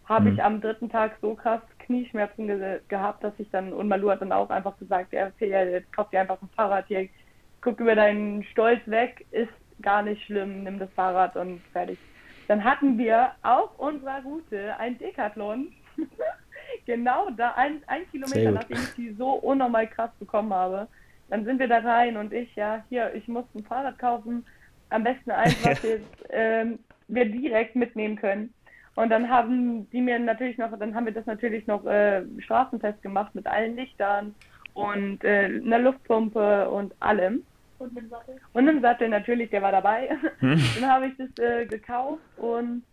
habe 0.05 0.29
mhm. 0.29 0.33
ich 0.33 0.43
am 0.43 0.61
dritten 0.61 0.89
Tag 0.89 1.17
so 1.21 1.35
krass 1.35 1.61
Knieschmerzen 1.79 2.47
ge 2.47 2.79
gehabt, 2.87 3.23
dass 3.23 3.33
ich 3.37 3.49
dann, 3.51 3.73
und 3.73 3.87
Malu 3.87 4.09
hat 4.09 4.21
dann 4.21 4.31
auch 4.31 4.49
einfach 4.49 4.77
gesagt, 4.77 5.13
ja, 5.13 5.27
okay, 5.27 5.49
jetzt 5.49 5.91
kauf 5.93 6.09
dir 6.09 6.21
einfach 6.21 6.41
ein 6.41 6.49
Fahrrad 6.55 6.85
hier, 6.87 7.07
guck 7.61 7.79
über 7.79 7.95
deinen 7.95 8.43
Stolz 8.43 8.81
weg, 8.85 9.25
ist 9.31 9.51
gar 9.81 10.01
nicht 10.03 10.23
schlimm, 10.25 10.63
nimm 10.63 10.79
das 10.79 10.91
Fahrrad 10.93 11.35
und 11.35 11.61
fertig. 11.73 11.97
Dann 12.47 12.63
hatten 12.63 12.97
wir 12.97 13.31
auf 13.43 13.77
unserer 13.79 14.21
Route 14.23 14.77
ein 14.77 14.97
Decathlon. 14.97 15.71
genau 16.85 17.29
da, 17.31 17.53
ein, 17.55 17.81
ein 17.87 18.09
Kilometer, 18.11 18.51
nachdem 18.51 18.77
ich 18.77 18.95
die 18.95 19.13
so 19.13 19.31
unnormal 19.31 19.87
krass 19.87 20.11
bekommen 20.19 20.53
habe. 20.53 20.87
Dann 21.29 21.45
sind 21.45 21.59
wir 21.59 21.67
da 21.67 21.79
rein 21.79 22.17
und 22.17 22.33
ich, 22.33 22.53
ja, 22.55 22.83
hier, 22.89 23.13
ich 23.15 23.27
muss 23.27 23.45
ein 23.55 23.63
Fahrrad 23.63 23.97
kaufen. 23.97 24.45
Am 24.89 25.03
besten 25.03 25.31
eins, 25.31 25.65
was 25.65 25.81
jetzt, 25.83 26.25
ähm, 26.29 26.79
wir 27.07 27.25
direkt 27.25 27.75
mitnehmen 27.75 28.15
können. 28.15 28.53
Und 28.95 29.09
dann 29.09 29.29
haben 29.29 29.89
die 29.91 30.01
mir 30.01 30.19
natürlich 30.19 30.57
noch, 30.57 30.77
dann 30.77 30.93
haben 30.93 31.05
wir 31.05 31.13
das 31.13 31.25
natürlich 31.25 31.65
noch 31.67 31.85
äh, 31.85 32.23
straßenfest 32.39 33.01
gemacht 33.01 33.33
mit 33.33 33.47
allen 33.47 33.75
Lichtern 33.75 34.35
und 34.73 35.23
äh, 35.23 35.45
einer 35.45 35.79
Luftpumpe 35.79 36.69
und 36.69 36.93
allem. 36.99 37.43
Und 37.79 37.97
einem 37.97 38.09
Sattel. 38.09 38.39
Und 38.53 38.67
einem 38.67 38.81
Sattel 38.81 39.09
natürlich, 39.09 39.49
der 39.49 39.61
war 39.61 39.71
dabei. 39.71 40.09
Hm. 40.39 40.61
dann 40.79 40.89
habe 40.89 41.07
ich 41.07 41.13
das 41.17 41.29
äh, 41.43 41.65
gekauft 41.65 42.21
und 42.37 42.83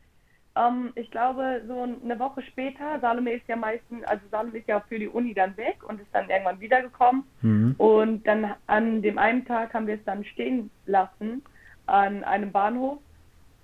ähm, 0.59 0.93
ich 0.95 1.11
glaube, 1.11 1.62
so 1.67 1.83
eine 1.83 2.19
Woche 2.19 2.43
später, 2.43 2.99
Salome 3.00 3.33
ist 3.33 3.47
ja 3.49 3.57
meistens, 3.57 4.05
also 4.05 4.23
Salome 4.31 4.59
ist 4.59 4.69
ja 4.69 4.81
für 4.81 4.99
die 4.99 5.09
Uni 5.09 5.35
dann 5.35 5.57
weg 5.57 5.79
und 5.87 6.00
ist 6.00 6.09
dann 6.12 6.29
irgendwann 6.29 6.61
wiedergekommen. 6.61 7.25
Mhm. 7.43 7.75
Und 7.79 8.27
dann 8.27 8.55
an 8.67 9.03
dem 9.03 9.19
einen 9.19 9.45
Tag 9.45 9.75
haben 9.75 9.87
wir 9.87 9.95
es 9.95 10.05
dann 10.05 10.25
stehen 10.25 10.71
lassen 10.87 11.43
an 11.87 12.25
einem 12.25 12.53
Bahnhof 12.53 12.99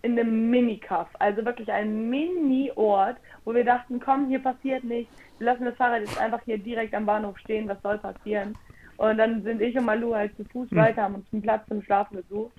in 0.02 0.18
einem 0.18 0.50
Mini-Kaff, 0.50 1.08
also 1.18 1.44
wirklich 1.46 1.72
ein 1.72 2.10
Mini-Ort, 2.10 3.16
wo 3.46 3.54
wir 3.54 3.64
dachten, 3.64 4.00
komm, 4.00 4.28
hier 4.28 4.38
passiert 4.38 4.84
nichts, 4.84 5.10
wir 5.38 5.46
lassen 5.46 5.64
das 5.64 5.76
Fahrrad 5.76 6.00
jetzt 6.00 6.20
einfach 6.20 6.42
hier 6.44 6.58
direkt 6.58 6.94
am 6.94 7.06
Bahnhof 7.06 7.38
stehen, 7.38 7.66
was 7.68 7.80
soll 7.80 7.96
passieren? 7.96 8.54
Und 8.98 9.16
dann 9.16 9.42
sind 9.42 9.62
ich 9.62 9.76
und 9.76 9.86
Malu 9.86 10.14
halt 10.14 10.36
zu 10.36 10.44
Fuß 10.44 10.70
mhm. 10.70 10.76
weiter, 10.76 11.02
haben 11.02 11.16
uns 11.16 11.26
einen 11.32 11.42
Platz 11.42 11.66
zum 11.68 11.82
Schlafen 11.82 12.18
gesucht. 12.18 12.52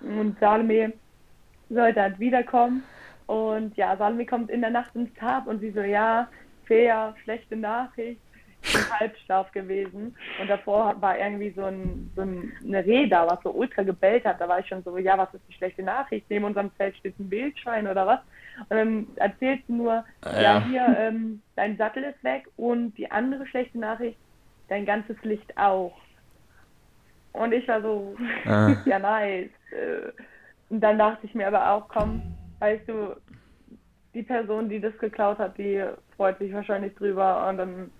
Und 0.00 0.38
Salome 0.40 0.94
sollte 1.68 2.00
halt 2.00 2.18
wiederkommen. 2.18 2.82
Und 3.26 3.76
ja, 3.76 3.96
Salome 3.96 4.26
kommt 4.26 4.50
in 4.50 4.60
der 4.60 4.70
Nacht 4.70 4.94
ins 4.94 5.12
Tab 5.14 5.46
und 5.46 5.60
sie 5.60 5.70
so, 5.72 5.80
ja, 5.80 6.28
fair, 6.66 7.14
schlechte 7.24 7.56
Nachricht, 7.56 8.20
im 8.74 8.90
Halbschlaf 9.00 9.50
gewesen. 9.52 10.16
Und 10.40 10.48
davor 10.48 11.00
war 11.00 11.18
irgendwie 11.18 11.50
so, 11.50 11.64
ein, 11.64 12.10
so 12.14 12.22
eine 12.22 12.84
Reh 12.84 13.08
da, 13.08 13.26
was 13.26 13.42
so 13.42 13.50
ultra 13.50 13.82
gebellt 13.82 14.24
hat. 14.24 14.40
Da 14.40 14.48
war 14.48 14.60
ich 14.60 14.68
schon 14.68 14.82
so, 14.82 14.96
ja, 14.98 15.18
was 15.18 15.32
ist 15.34 15.42
die 15.48 15.54
schlechte 15.54 15.82
Nachricht? 15.82 16.26
Neben 16.28 16.44
unserem 16.44 16.70
Zelt 16.76 16.96
steht 16.96 17.18
ein 17.18 17.30
Wildschwein 17.30 17.86
oder 17.86 18.06
was? 18.06 18.20
Und 18.68 18.76
dann 18.76 19.06
erzählt 19.16 19.62
sie 19.66 19.72
nur, 19.72 20.04
ja, 20.24 20.40
ja 20.40 20.64
hier, 20.64 20.96
ähm, 20.98 21.42
dein 21.56 21.76
Sattel 21.76 22.04
ist 22.04 22.22
weg 22.24 22.48
und 22.56 22.96
die 22.96 23.10
andere 23.10 23.46
schlechte 23.46 23.78
Nachricht, 23.78 24.18
dein 24.68 24.86
ganzes 24.86 25.16
Licht 25.22 25.56
auch. 25.58 25.96
Und 27.32 27.52
ich 27.52 27.68
war 27.68 27.82
so, 27.82 28.16
ah. 28.46 28.74
ja, 28.86 28.98
nice. 28.98 29.50
Äh, 29.70 30.12
und 30.70 30.80
dann 30.80 30.98
dachte 30.98 31.26
ich 31.26 31.34
mir 31.34 31.46
aber 31.46 31.70
auch, 31.70 31.88
komm, 31.88 32.22
weißt 32.58 32.88
du, 32.88 33.16
die 34.14 34.22
Person, 34.22 34.68
die 34.68 34.80
das 34.80 34.96
geklaut 34.98 35.38
hat, 35.38 35.58
die 35.58 35.84
freut 36.16 36.38
sich 36.38 36.52
wahrscheinlich 36.52 36.94
drüber 36.94 37.46
und 37.48 37.58
dann 37.58 37.90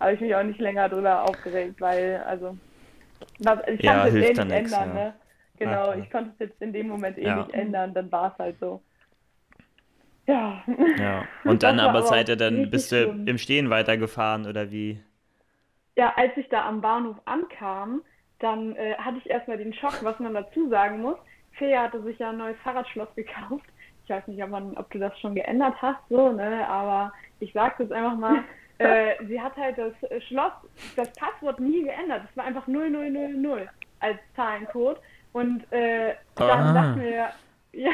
habe 0.00 0.14
ich 0.14 0.20
mich 0.20 0.34
auch 0.34 0.42
nicht 0.42 0.60
länger 0.60 0.88
drüber 0.88 1.22
aufgeregt, 1.22 1.80
weil, 1.80 2.22
also, 2.26 2.56
ich 3.38 3.44
kann 3.46 3.78
ja, 3.78 4.06
es 4.06 4.14
eh 4.14 4.18
nicht 4.18 4.38
ändern, 4.38 4.48
nix, 4.48 4.70
ja. 4.72 4.86
ne? 4.86 5.14
Genau, 5.58 5.92
ja, 5.92 5.98
ich 5.98 6.10
konnte 6.10 6.30
es 6.32 6.48
jetzt 6.48 6.60
in 6.60 6.72
dem 6.72 6.88
Moment 6.88 7.18
eh 7.18 7.32
nicht 7.32 7.54
ändern, 7.54 7.94
dann 7.94 8.10
war 8.10 8.32
es 8.32 8.38
halt 8.38 8.58
so. 8.58 8.82
Ja. 10.26 10.62
Ja, 10.98 11.24
und 11.44 11.62
dann 11.62 11.80
aber 11.80 12.02
seid 12.02 12.28
ihr 12.28 12.36
dann, 12.36 12.70
bist 12.70 12.92
du 12.92 13.04
schlimm. 13.04 13.26
im 13.26 13.38
Stehen 13.38 13.70
weitergefahren 13.70 14.46
oder 14.46 14.70
wie? 14.70 15.00
Ja, 15.96 16.12
als 16.16 16.36
ich 16.36 16.48
da 16.48 16.66
am 16.66 16.80
Bahnhof 16.80 17.16
ankam, 17.26 18.02
dann 18.38 18.74
äh, 18.76 18.94
hatte 18.94 19.18
ich 19.18 19.30
erstmal 19.30 19.58
den 19.58 19.72
Schock, 19.74 20.02
was 20.02 20.18
man 20.18 20.34
dazu 20.34 20.68
sagen 20.68 21.00
muss. 21.00 21.16
Fea 21.52 21.82
hatte 21.82 22.02
sich 22.02 22.18
ja 22.18 22.30
ein 22.30 22.38
neues 22.38 22.56
Fahrradschloss 22.64 23.14
gekauft. 23.14 23.66
Ich 24.04 24.10
weiß 24.10 24.26
nicht, 24.26 24.42
ob, 24.42 24.50
man, 24.50 24.76
ob 24.76 24.90
du 24.90 24.98
das 24.98 25.18
schon 25.20 25.34
geändert 25.34 25.74
hast, 25.80 26.00
so, 26.08 26.32
ne? 26.32 26.66
Aber 26.68 27.12
ich 27.40 27.52
sag 27.52 27.78
das 27.78 27.90
einfach 27.92 28.16
mal. 28.16 28.44
äh, 28.78 29.14
sie 29.26 29.40
hat 29.40 29.56
halt 29.56 29.78
das 29.78 29.92
Schloss, 30.24 30.52
das 30.96 31.12
Passwort 31.12 31.60
nie 31.60 31.84
geändert. 31.84 32.22
Es 32.28 32.36
war 32.36 32.44
einfach 32.44 32.66
0000 32.66 33.68
als 34.00 34.18
Zahlencode. 34.34 34.98
Und 35.32 35.64
äh, 35.72 36.14
dann 36.34 36.74
dachten 36.74 37.00
wir, 37.00 37.28
ja, 37.72 37.92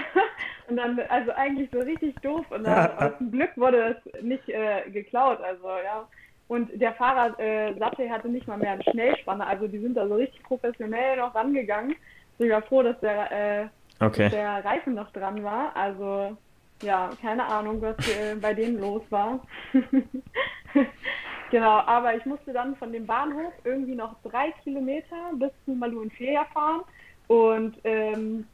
und 0.69 0.77
dann, 0.77 0.99
also 1.09 1.33
eigentlich 1.33 1.71
so 1.73 1.81
richtig 1.81 2.15
doof. 2.21 2.47
Und 2.51 2.65
dann, 2.65 3.15
zum 3.19 3.31
Glück 3.31 3.51
wurde 3.57 3.97
es 3.97 4.23
nicht 4.23 4.49
äh, 4.49 4.89
geklaut. 4.91 5.41
Also, 5.43 5.69
ja. 5.85 6.09
Und 6.49 6.71
der 6.81 6.95
Fahrradsattel 6.95 8.07
äh, 8.07 8.11
hatte 8.11 8.29
nicht 8.29 8.49
mal 8.49 8.57
mehr 8.57 8.73
eine 8.73 8.83
Schnellspanne. 8.83 9.47
Also, 9.47 9.69
die 9.69 9.79
sind 9.79 9.95
da 9.95 10.09
so 10.09 10.15
richtig 10.15 10.43
professionell 10.43 11.19
noch 11.19 11.35
rangegangen. 11.35 11.95
Also 12.39 12.45
ich 12.45 12.51
war 12.53 12.63
froh, 12.63 12.83
dass 12.83 12.99
der, 13.01 13.33
äh, 13.33 13.67
okay. 14.01 14.25
dass 14.25 14.33
der 14.33 14.65
Reifen 14.65 14.95
noch 14.95 15.11
dran 15.13 15.43
war. 15.43 15.75
Also, 15.77 16.37
ja, 16.83 17.11
keine 17.21 17.45
Ahnung, 17.45 17.81
was 17.81 17.97
bei 18.41 18.55
denen 18.55 18.81
los 18.81 19.03
war. 19.11 19.41
genau, 21.51 21.79
aber 21.81 22.17
ich 22.17 22.25
musste 22.27 22.53
dann 22.53 22.77
von 22.77 22.93
dem 22.93 23.07
Bahnhof 23.07 23.53
irgendwie 23.65 23.95
noch 23.95 24.15
drei 24.23 24.53
Kilometer 24.63 25.17
bis 25.35 25.51
zu 25.65 25.73
Malu 25.73 26.01
und 26.03 26.13
Feria 26.13 26.45
fahren. 26.53 26.83
Und 27.27 27.77
ähm, 27.85 28.47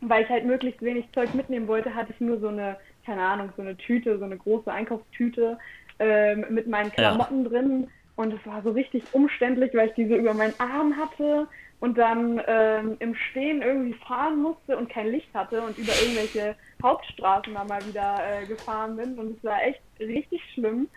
weil 0.00 0.22
ich 0.22 0.28
halt 0.28 0.44
möglichst 0.44 0.82
wenig 0.82 1.06
Zeug 1.12 1.34
mitnehmen 1.34 1.66
wollte, 1.66 1.94
hatte 1.94 2.12
ich 2.12 2.20
nur 2.20 2.38
so 2.38 2.48
eine, 2.48 2.76
keine 3.04 3.22
Ahnung, 3.22 3.50
so 3.56 3.62
eine 3.62 3.76
Tüte, 3.76 4.18
so 4.18 4.24
eine 4.24 4.36
große 4.36 4.70
Einkaufstüte 4.70 5.58
ähm, 5.98 6.46
mit 6.50 6.68
meinen 6.68 6.92
Klamotten 6.92 7.44
ja. 7.44 7.48
drin. 7.48 7.88
Und 8.16 8.34
es 8.34 8.46
war 8.46 8.62
so 8.62 8.70
richtig 8.70 9.02
umständlich, 9.12 9.72
weil 9.74 9.88
ich 9.88 9.94
die 9.94 10.08
so 10.08 10.16
über 10.16 10.34
meinen 10.34 10.54
Arm 10.58 10.96
hatte 10.96 11.46
und 11.80 11.96
dann 11.96 12.40
ähm, 12.46 12.96
im 12.98 13.14
Stehen 13.14 13.62
irgendwie 13.62 13.94
fahren 13.94 14.42
musste 14.42 14.76
und 14.76 14.88
kein 14.88 15.08
Licht 15.08 15.32
hatte 15.32 15.62
und 15.62 15.78
über 15.78 15.92
irgendwelche 15.92 16.56
Hauptstraßen 16.82 17.54
da 17.54 17.64
mal 17.64 17.84
wieder 17.86 18.18
äh, 18.20 18.46
gefahren 18.46 18.96
bin. 18.96 19.18
Und 19.18 19.36
es 19.36 19.44
war 19.44 19.62
echt 19.62 19.80
richtig 20.00 20.42
schlimm. 20.52 20.88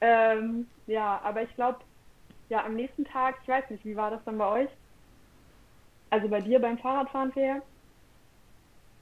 Ähm, 0.00 0.68
ja, 0.86 1.20
aber 1.24 1.42
ich 1.42 1.54
glaube, 1.56 1.78
ja, 2.48 2.64
am 2.64 2.74
nächsten 2.74 3.04
Tag, 3.04 3.36
ich 3.42 3.48
weiß 3.48 3.68
nicht, 3.70 3.84
wie 3.84 3.96
war 3.96 4.10
das 4.10 4.20
dann 4.24 4.38
bei 4.38 4.46
euch? 4.46 4.70
Also 6.10 6.28
bei 6.28 6.40
dir 6.40 6.60
beim 6.60 6.78
Fahrradfahren, 6.78 7.32
Fair? 7.32 7.60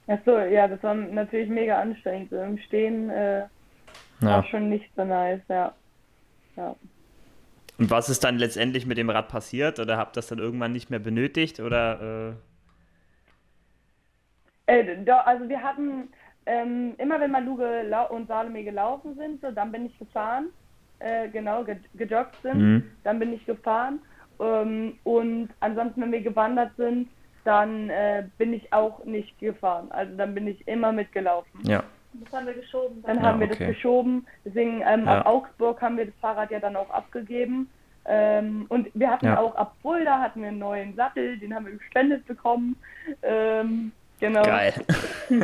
Achso, 0.07 0.39
ja, 0.39 0.67
das 0.67 0.81
war 0.83 0.95
natürlich 0.95 1.49
mega 1.49 1.79
anstrengend. 1.79 2.29
So 2.31 2.41
Im 2.41 2.57
Stehen 2.57 3.09
äh, 3.09 3.41
ja. 3.41 3.49
war 4.21 4.43
schon 4.45 4.69
nicht 4.69 4.89
so 4.95 5.05
nice, 5.05 5.41
ja. 5.49 5.73
ja. 6.55 6.75
Und 7.77 7.91
was 7.91 8.09
ist 8.09 8.23
dann 8.23 8.37
letztendlich 8.37 8.85
mit 8.85 8.97
dem 8.97 9.09
Rad 9.09 9.27
passiert? 9.27 9.79
Oder 9.79 9.97
habt 9.97 10.15
ihr 10.15 10.19
das 10.19 10.27
dann 10.27 10.39
irgendwann 10.39 10.71
nicht 10.71 10.89
mehr 10.89 10.99
benötigt? 10.99 11.59
Oder. 11.59 12.35
Äh... 14.67 14.79
Äh, 14.79 15.11
also 15.25 15.47
wir 15.47 15.61
hatten 15.61 16.09
ähm, 16.47 16.95
immer 16.97 17.19
wenn 17.19 17.31
Malu 17.31 17.61
und 18.09 18.27
Salome 18.27 18.63
gelaufen 18.63 19.15
sind, 19.17 19.41
so, 19.41 19.51
dann 19.51 19.71
bin 19.71 19.85
ich 19.85 19.99
gefahren. 19.99 20.47
Äh, 20.99 21.27
genau, 21.29 21.63
ge 21.63 21.75
gejoggt 21.93 22.37
sind, 22.41 22.57
mhm. 22.57 22.83
dann 23.03 23.19
bin 23.19 23.33
ich 23.33 23.45
gefahren. 23.45 23.99
Ähm, 24.39 24.97
und 25.03 25.49
ansonsten, 25.59 26.01
wenn 26.01 26.11
wir 26.11 26.21
gewandert 26.21 26.71
sind, 26.77 27.09
dann 27.43 27.89
äh, 27.89 28.23
bin 28.37 28.53
ich 28.53 28.71
auch 28.73 29.03
nicht 29.05 29.37
gefahren. 29.39 29.91
Also 29.91 30.15
dann 30.17 30.33
bin 30.33 30.47
ich 30.47 30.67
immer 30.67 30.91
mitgelaufen. 30.91 31.61
Ja. 31.63 31.83
Das 32.13 32.33
haben 32.33 32.47
wir 32.47 32.53
geschoben. 32.53 33.01
Dann, 33.03 33.17
dann 33.17 33.25
haben 33.25 33.39
wir 33.39 33.47
okay. 33.47 33.65
das 33.65 33.75
geschoben. 33.75 34.25
Deswegen 34.45 34.81
ähm, 34.85 35.05
ja. 35.05 35.19
ab 35.19 35.25
Augsburg 35.25 35.81
haben 35.81 35.97
wir 35.97 36.05
das 36.05 36.15
Fahrrad 36.21 36.51
ja 36.51 36.59
dann 36.59 36.75
auch 36.75 36.89
abgegeben. 36.89 37.69
Ähm, 38.05 38.65
und 38.69 38.87
wir 38.93 39.09
hatten 39.11 39.25
ja. 39.25 39.37
auch 39.37 39.55
ab 39.55 39.75
Fulda 39.81 40.19
hatten 40.19 40.41
wir 40.41 40.47
einen 40.47 40.59
neuen 40.59 40.95
Sattel, 40.95 41.37
den 41.37 41.53
haben 41.53 41.65
wir 41.65 41.73
gespendet 41.73 42.25
bekommen. 42.25 42.77
Ähm, 43.21 43.91
genau. 44.19 44.43
Geil. 44.43 44.73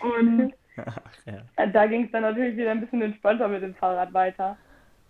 und 0.00 0.52
Ach, 0.84 0.98
ja. 1.24 1.66
da 1.66 1.86
ging 1.86 2.04
es 2.04 2.10
dann 2.10 2.22
natürlich 2.22 2.56
wieder 2.56 2.70
ein 2.70 2.80
bisschen 2.80 3.02
entspannter 3.02 3.48
mit 3.48 3.62
dem 3.62 3.74
Fahrrad 3.74 4.12
weiter. 4.12 4.56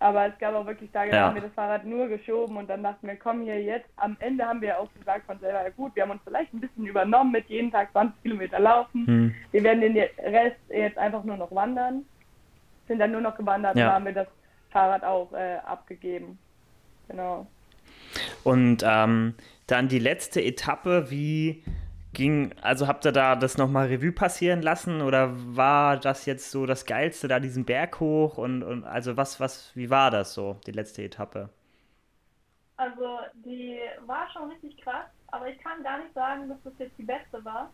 Aber 0.06 0.28
es 0.28 0.38
gab 0.38 0.54
auch 0.54 0.64
wirklich 0.66 0.88
Tage, 0.92 1.10
da 1.10 1.16
ja. 1.16 1.22
haben 1.24 1.34
wir 1.34 1.42
das 1.42 1.52
Fahrrad 1.54 1.84
nur 1.84 2.06
geschoben 2.06 2.56
und 2.56 2.70
dann 2.70 2.84
dachten 2.84 3.08
wir, 3.08 3.16
komm 3.16 3.42
hier 3.42 3.60
jetzt. 3.60 3.88
Am 3.96 4.16
Ende 4.20 4.46
haben 4.46 4.60
wir 4.60 4.78
auch 4.78 4.88
gesagt 4.92 5.26
von 5.26 5.36
selber, 5.40 5.64
ja 5.64 5.70
gut, 5.70 5.96
wir 5.96 6.04
haben 6.04 6.12
uns 6.12 6.20
vielleicht 6.22 6.54
ein 6.54 6.60
bisschen 6.60 6.86
übernommen 6.86 7.32
mit 7.32 7.48
jeden 7.48 7.72
Tag 7.72 7.90
20 7.90 8.22
Kilometer 8.22 8.60
laufen. 8.60 9.04
Hm. 9.04 9.34
Wir 9.50 9.64
werden 9.64 9.80
den 9.80 9.96
Rest 9.96 10.60
jetzt 10.68 10.96
einfach 10.96 11.24
nur 11.24 11.36
noch 11.36 11.50
wandern. 11.50 12.04
Sind 12.86 13.00
dann 13.00 13.10
nur 13.10 13.20
noch 13.20 13.36
gewandert 13.36 13.76
ja. 13.76 13.88
und 13.88 13.94
haben 13.94 14.04
wir 14.04 14.12
das 14.12 14.28
Fahrrad 14.70 15.02
auch 15.02 15.32
äh, 15.32 15.56
abgegeben. 15.66 16.38
Genau. 17.08 17.48
Und 18.44 18.84
ähm, 18.86 19.34
dann 19.66 19.88
die 19.88 19.98
letzte 19.98 20.40
Etappe, 20.40 21.10
wie 21.10 21.64
ging, 22.16 22.54
also 22.62 22.88
habt 22.88 23.04
ihr 23.04 23.12
da 23.12 23.36
das 23.36 23.58
nochmal 23.58 23.88
Revue 23.88 24.10
passieren 24.10 24.62
lassen 24.62 25.02
oder 25.02 25.32
war 25.54 25.98
das 25.98 26.24
jetzt 26.24 26.50
so 26.50 26.64
das 26.64 26.86
Geilste, 26.86 27.28
da 27.28 27.38
diesen 27.38 27.66
Berg 27.66 28.00
hoch 28.00 28.38
und, 28.38 28.62
und 28.62 28.84
also 28.84 29.16
was, 29.16 29.38
was, 29.38 29.76
wie 29.76 29.90
war 29.90 30.10
das 30.10 30.32
so, 30.32 30.56
die 30.66 30.72
letzte 30.72 31.02
Etappe? 31.02 31.50
Also 32.78 33.18
die 33.34 33.78
war 34.06 34.28
schon 34.32 34.50
richtig 34.50 34.80
krass, 34.82 35.06
aber 35.28 35.48
ich 35.48 35.58
kann 35.58 35.82
gar 35.82 35.98
nicht 35.98 36.14
sagen, 36.14 36.48
dass 36.48 36.58
das 36.64 36.72
jetzt 36.78 36.98
die 36.98 37.04
beste 37.04 37.44
war, 37.44 37.70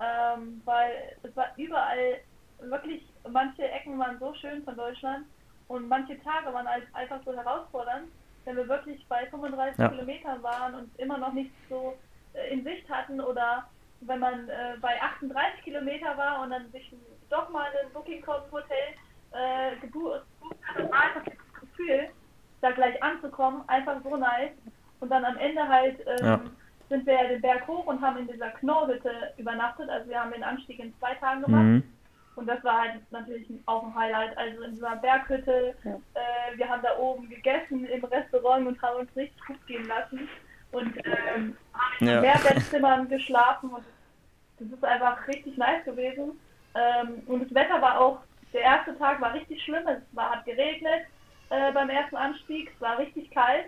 ähm, 0.00 0.60
weil 0.64 1.16
es 1.22 1.34
war 1.36 1.46
überall 1.56 2.18
wirklich, 2.58 3.02
manche 3.30 3.62
Ecken 3.62 3.98
waren 3.98 4.18
so 4.18 4.34
schön 4.34 4.64
von 4.64 4.76
Deutschland 4.76 5.24
und 5.68 5.88
manche 5.88 6.20
Tage 6.22 6.52
waren 6.52 6.68
halt 6.68 6.84
einfach 6.94 7.20
so 7.24 7.32
herausfordernd, 7.32 8.08
wenn 8.44 8.56
wir 8.56 8.68
wirklich 8.68 9.04
bei 9.08 9.24
35 9.26 9.78
ja. 9.78 9.88
Kilometern 9.88 10.42
waren 10.42 10.74
und 10.74 10.98
immer 10.98 11.16
noch 11.16 11.32
nichts 11.32 11.54
so 11.68 11.94
äh, 12.32 12.52
in 12.52 12.64
Sicht 12.64 12.88
hatten 12.90 13.20
oder 13.20 13.64
wenn 14.06 14.20
man 14.20 14.48
äh, 14.48 14.76
bei 14.80 15.00
38 15.00 15.62
Kilometer 15.62 16.16
war 16.16 16.42
und 16.42 16.50
dann 16.50 16.70
sich 16.72 16.94
doch 17.30 17.48
mal 17.50 17.66
ein 17.66 17.92
Booking.com-Hotel 17.92 18.94
äh, 19.32 19.76
gebucht 19.80 20.22
hat 20.62 20.76
und 20.76 20.92
einfach 20.92 21.24
das 21.24 21.60
Gefühl, 21.60 22.08
da 22.60 22.70
gleich 22.70 23.02
anzukommen, 23.02 23.62
einfach 23.68 24.02
so 24.02 24.16
nice. 24.16 24.52
Und 25.00 25.10
dann 25.10 25.24
am 25.24 25.36
Ende 25.36 25.66
halt 25.68 25.98
ähm, 26.06 26.26
ja. 26.26 26.40
sind 26.88 27.06
wir 27.06 27.14
ja 27.14 27.28
den 27.28 27.40
Berg 27.40 27.66
hoch 27.66 27.86
und 27.86 28.00
haben 28.00 28.18
in 28.18 28.28
dieser 28.28 28.50
Knorrhütte 28.50 29.34
übernachtet. 29.36 29.88
Also 29.90 30.08
wir 30.08 30.20
haben 30.20 30.32
den 30.32 30.44
Anstieg 30.44 30.78
in 30.78 30.94
zwei 30.98 31.14
Tagen 31.14 31.42
gemacht. 31.42 31.62
Mhm. 31.62 31.82
Und 32.36 32.46
das 32.46 32.62
war 32.64 32.80
halt 32.80 33.12
natürlich 33.12 33.46
auch 33.66 33.84
ein 33.84 33.94
Highlight. 33.94 34.36
Also 34.36 34.62
in 34.62 34.72
dieser 34.72 34.96
Berghütte, 34.96 35.74
ja. 35.84 35.92
äh, 35.92 36.56
wir 36.56 36.68
haben 36.68 36.82
da 36.82 36.96
oben 36.98 37.28
gegessen 37.28 37.84
im 37.84 38.04
Restaurant 38.04 38.66
und 38.66 38.80
haben 38.82 39.00
uns 39.00 39.16
richtig 39.16 39.44
gut 39.46 39.66
gehen 39.66 39.86
lassen. 39.86 40.28
Und 40.74 40.96
ähm, 41.04 41.56
haben 41.72 42.06
ja. 42.06 42.14
in 42.16 42.20
Mehrbettzimmern 42.20 43.08
geschlafen 43.08 43.70
und 43.70 43.84
das 44.58 44.68
ist 44.68 44.84
einfach 44.84 45.26
richtig 45.28 45.56
nice 45.56 45.84
gewesen. 45.84 46.38
Ähm, 46.74 47.22
und 47.26 47.44
das 47.44 47.54
Wetter 47.54 47.80
war 47.80 48.00
auch, 48.00 48.18
der 48.52 48.62
erste 48.62 48.96
Tag 48.98 49.20
war 49.20 49.34
richtig 49.34 49.62
schlimm. 49.62 49.86
Es 49.86 50.02
war, 50.12 50.30
hat 50.30 50.44
geregnet 50.44 51.06
äh, 51.50 51.72
beim 51.72 51.88
ersten 51.88 52.16
Anstieg, 52.16 52.70
es 52.74 52.80
war 52.80 52.98
richtig 52.98 53.30
kalt. 53.30 53.66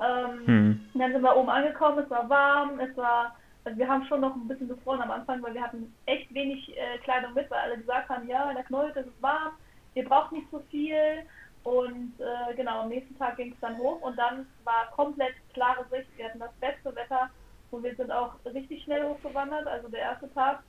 Ähm, 0.00 0.46
hm. 0.46 0.90
Dann 0.94 1.12
sind 1.12 1.22
wir 1.22 1.36
oben 1.36 1.48
angekommen, 1.48 1.98
es 1.98 2.10
war 2.10 2.28
warm, 2.28 2.80
es 2.80 2.96
war 2.96 3.36
also 3.64 3.78
wir 3.78 3.88
haben 3.88 4.04
schon 4.04 4.20
noch 4.20 4.34
ein 4.34 4.46
bisschen 4.46 4.68
gefroren 4.68 5.00
am 5.00 5.10
Anfang, 5.10 5.42
weil 5.42 5.54
wir 5.54 5.62
hatten 5.62 5.94
echt 6.06 6.32
wenig 6.34 6.76
äh, 6.76 6.98
Kleidung 6.98 7.32
mit, 7.32 7.50
weil 7.50 7.60
alle 7.60 7.78
gesagt 7.78 8.10
haben, 8.10 8.28
ja, 8.28 8.48
in 8.50 8.56
der 8.56 8.64
Knolte 8.64 9.00
ist 9.00 9.06
es 9.06 9.22
warm, 9.22 9.54
ihr 9.94 10.04
braucht 10.04 10.32
nicht 10.32 10.46
so 10.50 10.62
viel. 10.70 11.22
Und 11.64 12.12
äh, 12.20 12.54
genau, 12.54 12.82
am 12.82 12.88
nächsten 12.90 13.16
Tag 13.18 13.36
ging 13.36 13.52
es 13.52 13.60
dann 13.60 13.78
hoch 13.78 14.00
und 14.02 14.16
dann 14.18 14.46
war 14.64 14.90
komplett 14.94 15.34
klare 15.52 15.84
Sicht. 15.90 16.08
Wir 16.16 16.26
hatten 16.26 16.38
das 16.38 16.52
beste 16.60 16.94
Wetter 16.94 17.30
und 17.70 17.82
wir 17.82 17.94
sind 17.96 18.12
auch 18.12 18.34
richtig 18.44 18.82
schnell 18.84 19.04
hochgewandert. 19.08 19.66
Also 19.66 19.88
der 19.88 20.00
erste 20.00 20.32
Tag, 20.34 20.62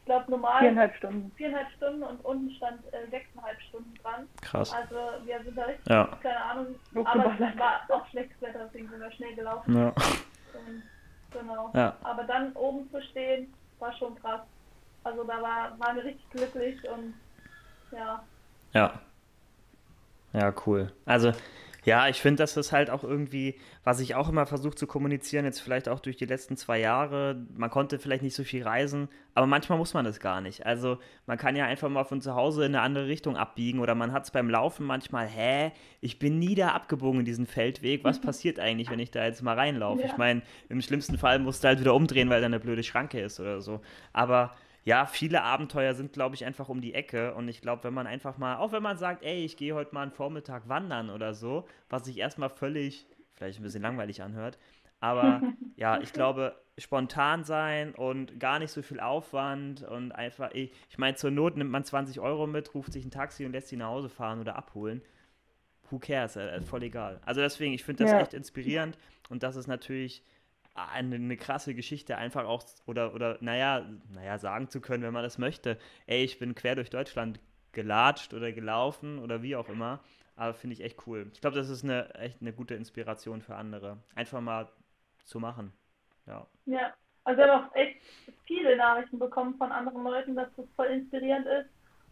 ich 0.00 0.04
glaube 0.04 0.30
normal. 0.30 0.60
Viereinhalb 0.60 0.94
Stunden. 0.96 1.32
Viereinhalb 1.36 1.70
Stunden 1.76 2.02
und 2.02 2.24
unten 2.24 2.50
stand 2.54 2.80
äh, 2.92 3.08
sechseinhalb 3.10 3.60
Stunden 3.62 3.94
dran. 4.02 4.28
Krass. 4.42 4.72
Also 4.72 4.96
wir 5.24 5.42
sind 5.42 5.56
da 5.56 5.64
richtig, 5.64 5.86
ja. 5.88 6.18
keine 6.22 6.42
Ahnung, 6.44 6.66
aber 6.94 7.34
es 7.34 7.58
war 7.58 7.80
auch 7.88 8.06
schlechtes 8.08 8.40
Wetter, 8.42 8.64
deswegen 8.66 8.90
sind 8.90 9.00
wir 9.00 9.12
schnell 9.12 9.34
gelaufen. 9.34 9.74
Ja. 9.74 9.88
Und 9.88 10.82
Genau. 11.32 11.70
Ja. 11.74 11.96
Aber 12.02 12.24
dann 12.24 12.52
oben 12.52 12.90
zu 12.90 13.02
stehen, 13.02 13.52
war 13.78 13.92
schon 13.94 14.14
krass. 14.16 14.40
Also 15.04 15.24
da 15.24 15.42
war, 15.42 15.78
waren 15.78 15.96
wir 15.96 16.04
richtig 16.04 16.28
glücklich 16.30 16.78
und 16.88 17.14
ja. 17.90 18.22
Ja. 18.72 19.00
Ja, 20.32 20.54
cool. 20.66 20.92
Also 21.04 21.32
ja, 21.84 22.06
ich 22.06 22.20
finde, 22.20 22.42
das 22.42 22.56
ist 22.56 22.70
halt 22.70 22.90
auch 22.90 23.02
irgendwie, 23.02 23.56
was 23.82 23.98
ich 23.98 24.14
auch 24.14 24.28
immer 24.28 24.46
versuche 24.46 24.76
zu 24.76 24.86
kommunizieren, 24.86 25.44
jetzt 25.44 25.60
vielleicht 25.60 25.88
auch 25.88 25.98
durch 25.98 26.16
die 26.16 26.26
letzten 26.26 26.56
zwei 26.56 26.78
Jahre. 26.78 27.44
Man 27.56 27.70
konnte 27.70 27.98
vielleicht 27.98 28.22
nicht 28.22 28.36
so 28.36 28.44
viel 28.44 28.62
reisen, 28.62 29.08
aber 29.34 29.48
manchmal 29.48 29.78
muss 29.78 29.92
man 29.92 30.04
das 30.04 30.20
gar 30.20 30.40
nicht. 30.40 30.64
Also 30.64 30.98
man 31.26 31.38
kann 31.38 31.56
ja 31.56 31.64
einfach 31.64 31.88
mal 31.88 32.04
von 32.04 32.20
zu 32.20 32.36
Hause 32.36 32.64
in 32.64 32.76
eine 32.76 32.82
andere 32.82 33.08
Richtung 33.08 33.36
abbiegen 33.36 33.80
oder 33.80 33.96
man 33.96 34.12
hat 34.12 34.24
es 34.24 34.30
beim 34.30 34.48
Laufen 34.48 34.86
manchmal, 34.86 35.26
hä, 35.26 35.72
ich 36.00 36.20
bin 36.20 36.38
nie 36.38 36.54
da 36.54 36.68
abgebogen 36.68 37.20
in 37.20 37.26
diesen 37.26 37.46
Feldweg. 37.46 38.04
Was 38.04 38.20
passiert 38.20 38.60
eigentlich, 38.60 38.88
wenn 38.88 39.00
ich 39.00 39.10
da 39.10 39.24
jetzt 39.24 39.42
mal 39.42 39.58
reinlaufe? 39.58 40.02
Ja. 40.02 40.06
Ich 40.06 40.16
meine, 40.16 40.42
im 40.68 40.82
schlimmsten 40.82 41.18
Fall 41.18 41.40
musst 41.40 41.64
du 41.64 41.68
halt 41.68 41.80
wieder 41.80 41.94
umdrehen, 41.94 42.30
weil 42.30 42.40
da 42.40 42.46
eine 42.46 42.60
blöde 42.60 42.84
Schranke 42.84 43.20
ist 43.20 43.40
oder 43.40 43.60
so. 43.60 43.80
Aber 44.12 44.54
ja, 44.84 45.06
viele 45.06 45.42
Abenteuer 45.42 45.94
sind, 45.94 46.12
glaube 46.12 46.34
ich, 46.34 46.44
einfach 46.44 46.68
um 46.68 46.80
die 46.80 46.94
Ecke. 46.94 47.34
Und 47.34 47.48
ich 47.48 47.60
glaube, 47.60 47.84
wenn 47.84 47.94
man 47.94 48.06
einfach 48.06 48.38
mal, 48.38 48.56
auch 48.56 48.72
wenn 48.72 48.82
man 48.82 48.96
sagt, 48.96 49.22
ey, 49.22 49.44
ich 49.44 49.56
gehe 49.56 49.74
heute 49.74 49.94
mal 49.94 50.02
einen 50.02 50.10
Vormittag 50.10 50.68
wandern 50.68 51.10
oder 51.10 51.34
so, 51.34 51.66
was 51.88 52.04
sich 52.04 52.18
erstmal 52.18 52.50
völlig, 52.50 53.06
vielleicht 53.34 53.60
ein 53.60 53.62
bisschen 53.62 53.82
langweilig 53.82 54.22
anhört, 54.22 54.58
aber 55.00 55.42
ja, 55.76 56.00
ich 56.00 56.12
glaube, 56.12 56.56
spontan 56.78 57.44
sein 57.44 57.94
und 57.94 58.40
gar 58.40 58.58
nicht 58.58 58.70
so 58.70 58.82
viel 58.82 59.00
Aufwand 59.00 59.82
und 59.82 60.12
einfach, 60.12 60.50
ich, 60.52 60.72
ich 60.88 60.98
meine, 60.98 61.16
zur 61.16 61.30
Not 61.30 61.56
nimmt 61.56 61.70
man 61.70 61.84
20 61.84 62.20
Euro 62.20 62.46
mit, 62.46 62.74
ruft 62.74 62.92
sich 62.92 63.04
ein 63.04 63.10
Taxi 63.10 63.44
und 63.44 63.52
lässt 63.52 63.68
sie 63.68 63.76
nach 63.76 63.88
Hause 63.88 64.08
fahren 64.08 64.40
oder 64.40 64.56
abholen. 64.56 65.02
Who 65.90 65.98
cares? 65.98 66.36
Äh, 66.36 66.60
voll 66.62 66.84
egal. 66.84 67.20
Also 67.26 67.40
deswegen, 67.40 67.74
ich 67.74 67.84
finde 67.84 68.04
das 68.04 68.12
ja. 68.12 68.20
echt 68.20 68.32
inspirierend 68.32 68.96
und 69.28 69.42
das 69.42 69.56
ist 69.56 69.66
natürlich 69.66 70.24
eine, 70.74 71.16
eine, 71.16 71.36
krasse 71.36 71.74
Geschichte 71.74 72.16
einfach 72.16 72.44
auch, 72.44 72.64
oder, 72.86 73.14
oder 73.14 73.38
naja, 73.40 73.84
naja, 74.10 74.38
sagen 74.38 74.68
zu 74.68 74.80
können, 74.80 75.02
wenn 75.02 75.12
man 75.12 75.22
das 75.22 75.38
möchte, 75.38 75.78
ey, 76.06 76.24
ich 76.24 76.38
bin 76.38 76.54
quer 76.54 76.74
durch 76.74 76.90
Deutschland 76.90 77.40
gelatscht 77.72 78.34
oder 78.34 78.52
gelaufen 78.52 79.18
oder 79.18 79.42
wie 79.42 79.56
auch 79.56 79.68
immer. 79.68 80.00
Aber 80.36 80.54
finde 80.54 80.74
ich 80.74 80.82
echt 80.82 81.06
cool. 81.06 81.30
Ich 81.32 81.40
glaube, 81.40 81.56
das 81.56 81.68
ist 81.68 81.84
eine 81.84 82.14
echt 82.14 82.40
eine 82.40 82.52
gute 82.52 82.74
Inspiration 82.74 83.42
für 83.42 83.54
andere. 83.54 83.98
Einfach 84.14 84.40
mal 84.40 84.68
zu 85.24 85.38
machen. 85.40 85.72
Ja. 86.26 86.46
Ja, 86.66 86.94
also 87.24 87.38
wir 87.38 87.52
haben 87.52 87.68
auch 87.68 87.74
echt 87.74 88.00
viele 88.44 88.76
Nachrichten 88.76 89.18
bekommen 89.18 89.54
von 89.56 89.70
anderen 89.70 90.02
Leuten, 90.02 90.34
dass 90.34 90.48
das 90.56 90.66
voll 90.74 90.86
inspirierend 90.86 91.46
ist 91.46 91.70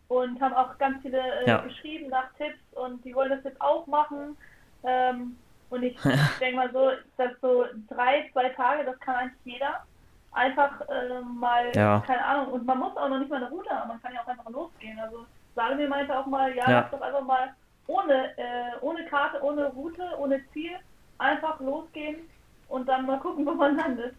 und 0.08 0.40
haben 0.40 0.54
auch 0.54 0.76
ganz 0.78 1.00
viele 1.02 1.18
äh, 1.18 1.48
ja. 1.48 1.62
geschrieben 1.62 2.08
nach 2.08 2.32
Tipps 2.34 2.60
und 2.72 3.04
die 3.04 3.14
wollen 3.14 3.30
das 3.30 3.44
jetzt 3.44 3.60
auch 3.60 3.86
machen. 3.86 4.36
Ähm, 4.82 5.36
und 5.70 5.82
ich 5.82 5.96
denke 6.40 6.56
mal 6.56 6.70
so, 6.72 6.90
dass 7.16 7.32
so 7.40 7.64
drei, 7.88 8.28
zwei 8.32 8.50
Tage, 8.50 8.84
das 8.84 8.98
kann 9.00 9.16
eigentlich 9.16 9.54
jeder. 9.54 9.84
Einfach 10.32 10.80
äh, 10.82 11.20
mal, 11.22 11.72
ja. 11.74 12.04
keine 12.06 12.24
Ahnung, 12.24 12.52
und 12.52 12.64
man 12.64 12.78
muss 12.78 12.96
auch 12.96 13.08
noch 13.08 13.18
nicht 13.18 13.30
mal 13.30 13.38
eine 13.38 13.50
Route 13.50 13.70
haben, 13.70 13.88
man 13.88 14.00
kann 14.00 14.14
ja 14.14 14.22
auch 14.22 14.28
einfach 14.28 14.48
losgehen. 14.48 14.98
Also 15.00 15.26
Salome 15.56 15.88
meinte 15.88 16.16
auch 16.16 16.26
mal, 16.26 16.54
ja, 16.54 16.70
ja. 16.70 16.80
lass 16.80 16.90
doch 16.92 17.00
einfach 17.00 17.24
mal 17.24 17.52
ohne, 17.88 18.38
äh, 18.38 18.78
ohne 18.80 19.04
Karte, 19.06 19.42
ohne 19.42 19.66
Route, 19.70 20.04
ohne 20.18 20.40
Ziel 20.52 20.78
einfach 21.18 21.58
losgehen 21.58 22.28
und 22.68 22.88
dann 22.88 23.06
mal 23.06 23.18
gucken, 23.18 23.44
wo 23.44 23.52
man 23.52 23.76
landet. 23.76 24.14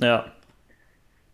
Ja. 0.00 0.24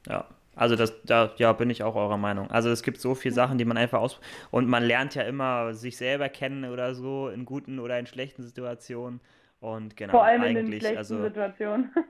Ja. 0.07 0.25
Also 0.57 0.77
das, 0.77 1.03
da 1.03 1.33
ja, 1.37 1.53
bin 1.53 1.71
ich 1.71 1.83
auch 1.83 1.97
eurer 1.97 2.17
Meinung. 2.17 2.51
Also 2.51 2.71
es 2.71 2.83
gibt 2.83 3.01
so 3.01 3.15
viele 3.15 3.35
Sachen, 3.35 3.59
die 3.59 3.65
man 3.65 3.77
einfach 3.77 4.01
aus 4.01 4.21
und 4.51 4.69
man 4.69 4.83
lernt 4.83 5.15
ja 5.15 5.23
immer 5.23 5.75
sich 5.75 5.97
selber 5.97 6.29
kennen 6.29 6.65
oder 6.65 6.95
so 6.95 7.29
in 7.29 7.45
guten 7.45 7.79
oder 7.79 7.99
in 7.99 8.07
schlechten 8.07 8.43
Situationen 8.43 9.21
und 9.61 9.97
genau 9.97 10.13
Vor 10.13 10.25
allem 10.25 10.43
eigentlich 10.43 10.65
in 10.65 10.71
den 10.71 10.81
schlechten 10.81 10.99
also, 10.99 11.23
Situationen. 11.23 11.91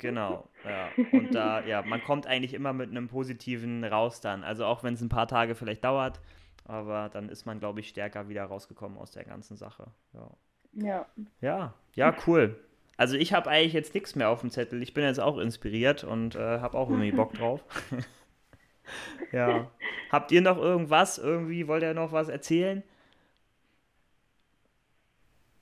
Genau, 0.00 0.48
ja. 0.64 0.88
Und 1.12 1.34
da, 1.34 1.62
ja, 1.66 1.82
man 1.82 2.02
kommt 2.02 2.26
eigentlich 2.26 2.54
immer 2.54 2.72
mit 2.72 2.88
einem 2.88 3.08
positiven 3.08 3.84
raus 3.84 4.22
dann. 4.22 4.44
Also 4.44 4.64
auch 4.64 4.82
wenn 4.82 4.94
es 4.94 5.02
ein 5.02 5.10
paar 5.10 5.28
Tage 5.28 5.54
vielleicht 5.54 5.84
dauert, 5.84 6.22
aber 6.64 7.10
dann 7.10 7.28
ist 7.28 7.44
man, 7.44 7.60
glaube 7.60 7.80
ich, 7.80 7.90
stärker 7.90 8.30
wieder 8.30 8.44
rausgekommen 8.44 8.96
aus 8.96 9.10
der 9.10 9.24
ganzen 9.24 9.58
Sache. 9.58 9.88
Ja. 10.14 10.30
Ja, 10.72 11.06
ja, 11.42 11.74
ja 11.94 12.16
cool. 12.26 12.56
Also 13.00 13.16
ich 13.16 13.32
habe 13.32 13.48
eigentlich 13.48 13.72
jetzt 13.72 13.94
nichts 13.94 14.14
mehr 14.14 14.28
auf 14.28 14.42
dem 14.42 14.50
Zettel. 14.50 14.82
Ich 14.82 14.92
bin 14.92 15.04
jetzt 15.04 15.20
auch 15.20 15.38
inspiriert 15.38 16.04
und 16.04 16.36
äh, 16.36 16.60
habe 16.60 16.76
auch 16.76 16.90
irgendwie 16.90 17.12
Bock 17.12 17.32
drauf. 17.32 17.62
ja. 19.32 19.70
Habt 20.12 20.30
ihr 20.32 20.42
noch 20.42 20.58
irgendwas? 20.58 21.16
Irgendwie 21.16 21.66
wollt 21.66 21.82
ihr 21.82 21.94
noch 21.94 22.12
was 22.12 22.28
erzählen? 22.28 22.82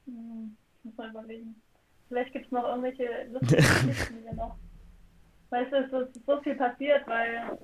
Hm, 0.06 0.56
muss 0.82 0.96
mal 0.96 1.10
überlegen. 1.10 1.54
Vielleicht 2.08 2.32
gibt 2.32 2.46
es 2.46 2.50
noch 2.50 2.64
irgendwelche 2.64 3.06
lustigen 3.30 3.62
Geschichten, 3.86 4.16
die 4.18 4.24
wir 4.24 4.34
noch. 4.34 4.56
Weißt 5.50 5.72
du, 5.72 5.76
es 5.76 6.08
ist 6.08 6.26
so 6.26 6.40
viel 6.40 6.56
passiert, 6.56 7.06
weil, 7.06 7.56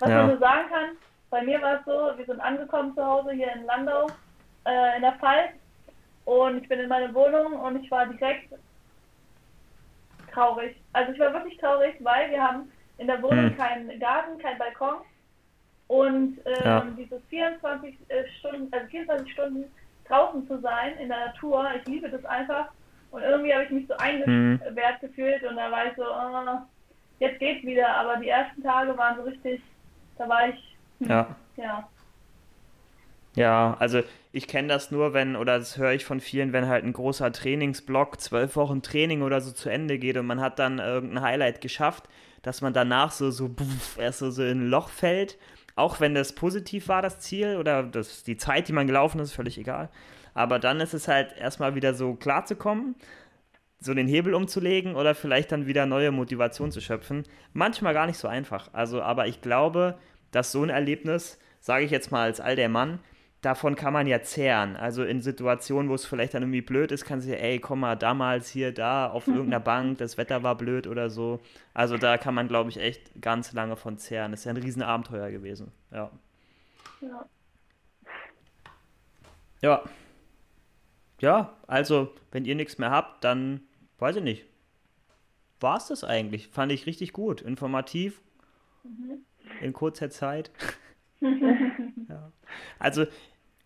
was 0.00 0.10
ja. 0.10 0.16
man 0.18 0.26
nur 0.26 0.38
sagen 0.38 0.68
kann, 0.68 0.90
bei 1.30 1.42
mir 1.44 1.62
war 1.62 1.78
es 1.78 1.86
so, 1.86 2.18
wir 2.18 2.26
sind 2.26 2.40
angekommen 2.40 2.94
zu 2.94 3.02
Hause 3.02 3.32
hier 3.32 3.54
in 3.54 3.64
Landau, 3.64 4.06
äh, 4.66 4.96
in 4.96 5.00
der 5.00 5.14
Pfalz, 5.14 5.52
und 6.24 6.62
ich 6.62 6.68
bin 6.68 6.80
in 6.80 6.88
meine 6.88 7.12
Wohnung 7.14 7.54
und 7.54 7.82
ich 7.82 7.90
war 7.90 8.06
direkt 8.06 8.52
traurig. 10.32 10.76
Also 10.92 11.12
ich 11.12 11.18
war 11.18 11.32
wirklich 11.32 11.58
traurig, 11.58 11.94
weil 12.00 12.30
wir 12.30 12.42
haben 12.42 12.70
in 12.98 13.06
der 13.06 13.22
Wohnung 13.22 13.50
hm. 13.50 13.56
keinen 13.56 14.00
Garten, 14.00 14.38
keinen 14.38 14.58
Balkon. 14.58 14.96
Und 15.88 16.38
ähm, 16.44 16.64
ja. 16.64 16.86
diese 16.96 17.20
24 17.30 17.96
äh, 18.08 18.24
Stunden, 18.38 18.72
also 18.72 18.86
24 18.86 19.32
Stunden 19.32 19.64
draußen 20.06 20.46
zu 20.46 20.60
sein 20.60 20.96
in 20.98 21.08
der 21.08 21.26
Natur, 21.26 21.68
ich 21.76 21.84
liebe 21.86 22.08
das 22.08 22.24
einfach. 22.24 22.68
Und 23.10 23.22
irgendwie 23.22 23.52
habe 23.52 23.64
ich 23.64 23.70
mich 23.70 23.86
so 23.88 23.94
eingesperrt 23.96 25.00
hm. 25.00 25.08
gefühlt 25.08 25.42
und 25.42 25.56
da 25.56 25.70
war 25.70 25.86
ich 25.86 25.96
so, 25.96 26.04
oh, 26.04 26.60
jetzt 27.18 27.40
geht's 27.40 27.64
wieder. 27.64 27.88
Aber 27.88 28.16
die 28.16 28.28
ersten 28.28 28.62
Tage 28.62 28.96
waren 28.96 29.16
so 29.16 29.22
richtig, 29.22 29.60
da 30.16 30.28
war 30.28 30.48
ich, 30.48 30.76
hm, 31.00 31.08
ja. 31.08 31.36
ja. 31.56 31.88
Ja, 33.36 33.76
also 33.78 34.02
ich 34.32 34.46
kenne 34.46 34.68
das 34.68 34.90
nur, 34.90 35.12
wenn, 35.12 35.34
oder 35.34 35.58
das 35.58 35.76
höre 35.76 35.92
ich 35.92 36.04
von 36.04 36.20
vielen, 36.20 36.52
wenn 36.52 36.68
halt 36.68 36.84
ein 36.84 36.92
großer 36.92 37.32
Trainingsblock, 37.32 38.20
zwölf 38.20 38.54
Wochen 38.56 38.82
Training 38.82 39.22
oder 39.22 39.40
so 39.40 39.50
zu 39.50 39.68
Ende 39.68 39.98
geht 39.98 40.16
und 40.16 40.26
man 40.26 40.40
hat 40.40 40.58
dann 40.58 40.78
irgendein 40.78 41.22
Highlight 41.22 41.60
geschafft, 41.60 42.08
dass 42.42 42.60
man 42.60 42.72
danach 42.72 43.10
so, 43.10 43.30
so, 43.30 43.48
buff, 43.48 43.98
erst 43.98 44.20
so, 44.20 44.30
so 44.30 44.44
in 44.44 44.66
ein 44.66 44.70
Loch 44.70 44.88
fällt. 44.88 45.36
Auch 45.74 46.00
wenn 46.00 46.14
das 46.14 46.34
positiv 46.34 46.88
war, 46.88 47.02
das 47.02 47.18
Ziel, 47.18 47.56
oder 47.56 47.82
das, 47.82 48.22
die 48.22 48.36
Zeit, 48.36 48.68
die 48.68 48.72
man 48.72 48.86
gelaufen 48.86 49.20
ist, 49.20 49.32
völlig 49.32 49.58
egal. 49.58 49.90
Aber 50.32 50.58
dann 50.58 50.80
ist 50.80 50.94
es 50.94 51.08
halt 51.08 51.36
erstmal 51.36 51.74
wieder 51.74 51.94
so 51.94 52.14
klar 52.14 52.44
zu 52.44 52.54
kommen, 52.54 52.94
so 53.80 53.94
den 53.94 54.06
Hebel 54.06 54.34
umzulegen 54.34 54.94
oder 54.94 55.14
vielleicht 55.14 55.52
dann 55.52 55.66
wieder 55.66 55.86
neue 55.86 56.12
Motivation 56.12 56.70
zu 56.70 56.80
schöpfen. 56.80 57.24
Manchmal 57.52 57.94
gar 57.94 58.06
nicht 58.06 58.18
so 58.18 58.28
einfach. 58.28 58.68
Also, 58.72 59.02
aber 59.02 59.26
ich 59.26 59.40
glaube, 59.40 59.98
dass 60.30 60.52
so 60.52 60.62
ein 60.62 60.68
Erlebnis, 60.68 61.38
sage 61.60 61.84
ich 61.84 61.90
jetzt 61.90 62.12
mal 62.12 62.24
als 62.24 62.40
all 62.40 62.56
der 62.56 62.68
Mann, 62.68 63.00
davon 63.40 63.74
kann 63.74 63.92
man 63.92 64.06
ja 64.06 64.22
zehren. 64.22 64.76
Also 64.76 65.04
in 65.04 65.20
Situationen, 65.20 65.90
wo 65.90 65.94
es 65.94 66.04
vielleicht 66.04 66.34
dann 66.34 66.42
irgendwie 66.42 66.60
blöd 66.60 66.92
ist, 66.92 67.04
kann 67.04 67.20
sie, 67.20 67.36
ey, 67.36 67.58
komm 67.58 67.80
mal, 67.80 67.96
damals 67.96 68.50
hier, 68.50 68.72
da, 68.72 69.08
auf 69.10 69.26
irgendeiner 69.28 69.60
Bank, 69.60 69.98
das 69.98 70.18
Wetter 70.18 70.42
war 70.42 70.56
blöd 70.56 70.86
oder 70.86 71.10
so. 71.10 71.40
Also 71.74 71.96
da 71.96 72.18
kann 72.18 72.34
man, 72.34 72.48
glaube 72.48 72.70
ich, 72.70 72.78
echt 72.78 73.20
ganz 73.20 73.52
lange 73.52 73.76
von 73.76 73.98
zehren. 73.98 74.32
Das 74.32 74.40
ist 74.40 74.44
ja 74.44 74.52
ein 74.52 74.56
Riesenabenteuer 74.56 75.30
gewesen. 75.30 75.72
Ja. 75.90 76.10
Ja. 77.00 77.26
Ja. 79.62 79.82
Ja, 81.20 81.54
also, 81.66 82.14
wenn 82.32 82.46
ihr 82.46 82.54
nichts 82.54 82.78
mehr 82.78 82.90
habt, 82.90 83.24
dann 83.24 83.60
weiß 83.98 84.16
ich 84.16 84.22
nicht. 84.22 84.46
War 85.60 85.76
es 85.76 85.88
das 85.88 86.02
eigentlich? 86.02 86.48
Fand 86.48 86.72
ich 86.72 86.86
richtig 86.86 87.12
gut. 87.12 87.42
Informativ. 87.42 88.22
Mhm. 88.82 89.18
In 89.60 89.74
kurzer 89.74 90.08
Zeit. 90.10 90.50
ja. 92.08 92.32
Also 92.78 93.06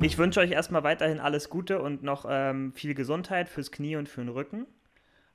ich 0.00 0.18
wünsche 0.18 0.40
euch 0.40 0.50
erstmal 0.50 0.82
weiterhin 0.82 1.20
alles 1.20 1.48
Gute 1.48 1.80
und 1.80 2.02
noch 2.02 2.26
ähm, 2.28 2.72
viel 2.72 2.94
Gesundheit 2.94 3.48
fürs 3.48 3.70
Knie 3.70 3.96
und 3.96 4.08
für 4.08 4.20
den 4.20 4.28
Rücken. 4.28 4.66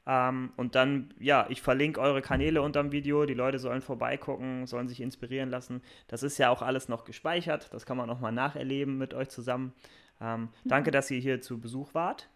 Ähm, 0.05 0.51
und 0.57 0.75
dann, 0.75 1.13
ja, 1.19 1.45
ich 1.49 1.61
verlinke 1.61 2.01
eure 2.01 2.21
Kanäle 2.21 2.61
unter 2.61 2.81
dem 2.81 2.91
Video. 2.91 3.25
Die 3.25 3.33
Leute 3.33 3.59
sollen 3.59 3.81
vorbeigucken, 3.81 4.65
sollen 4.65 4.87
sich 4.87 5.01
inspirieren 5.01 5.49
lassen. 5.49 5.81
Das 6.07 6.23
ist 6.23 6.37
ja 6.37 6.49
auch 6.49 6.61
alles 6.61 6.89
noch 6.89 7.05
gespeichert. 7.05 7.73
Das 7.73 7.85
kann 7.85 7.97
man 7.97 8.07
nochmal 8.07 8.31
nacherleben 8.31 8.97
mit 8.97 9.13
euch 9.13 9.29
zusammen. 9.29 9.73
Ähm, 10.19 10.49
danke, 10.65 10.91
dass 10.91 11.09
ihr 11.11 11.19
hier 11.19 11.41
zu 11.41 11.59
Besuch 11.59 11.93
wart. 11.93 12.29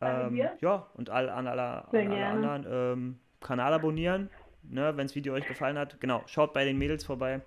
Ähm, 0.00 0.40
ja, 0.60 0.86
und 0.94 1.10
all, 1.10 1.30
an 1.30 1.46
alle, 1.46 1.88
an 1.88 2.12
alle 2.12 2.26
anderen 2.26 2.66
ähm, 2.68 3.18
Kanal 3.40 3.72
abonnieren, 3.72 4.28
ne, 4.62 4.96
wenn 4.96 5.06
das 5.06 5.14
Video 5.14 5.32
euch 5.32 5.46
gefallen 5.46 5.78
hat. 5.78 6.00
Genau, 6.00 6.22
schaut 6.26 6.52
bei 6.52 6.64
den 6.64 6.76
Mädels 6.76 7.04
vorbei. 7.04 7.40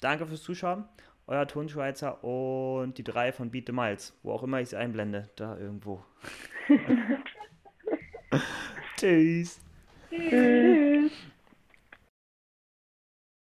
Danke 0.00 0.26
fürs 0.26 0.42
Zuschauen. 0.42 0.84
Euer 1.26 1.46
Tonschweizer 1.48 2.22
und 2.22 2.98
die 2.98 3.04
drei 3.04 3.32
von 3.32 3.50
Beat 3.50 3.66
the 3.66 3.72
Miles, 3.72 4.16
wo 4.22 4.32
auch 4.32 4.44
immer 4.44 4.60
ich 4.60 4.68
sie 4.68 4.76
einblende, 4.76 5.28
da 5.34 5.56
irgendwo. 5.58 6.04
Tschüss. 8.96 9.60
Tschüss. 10.10 10.95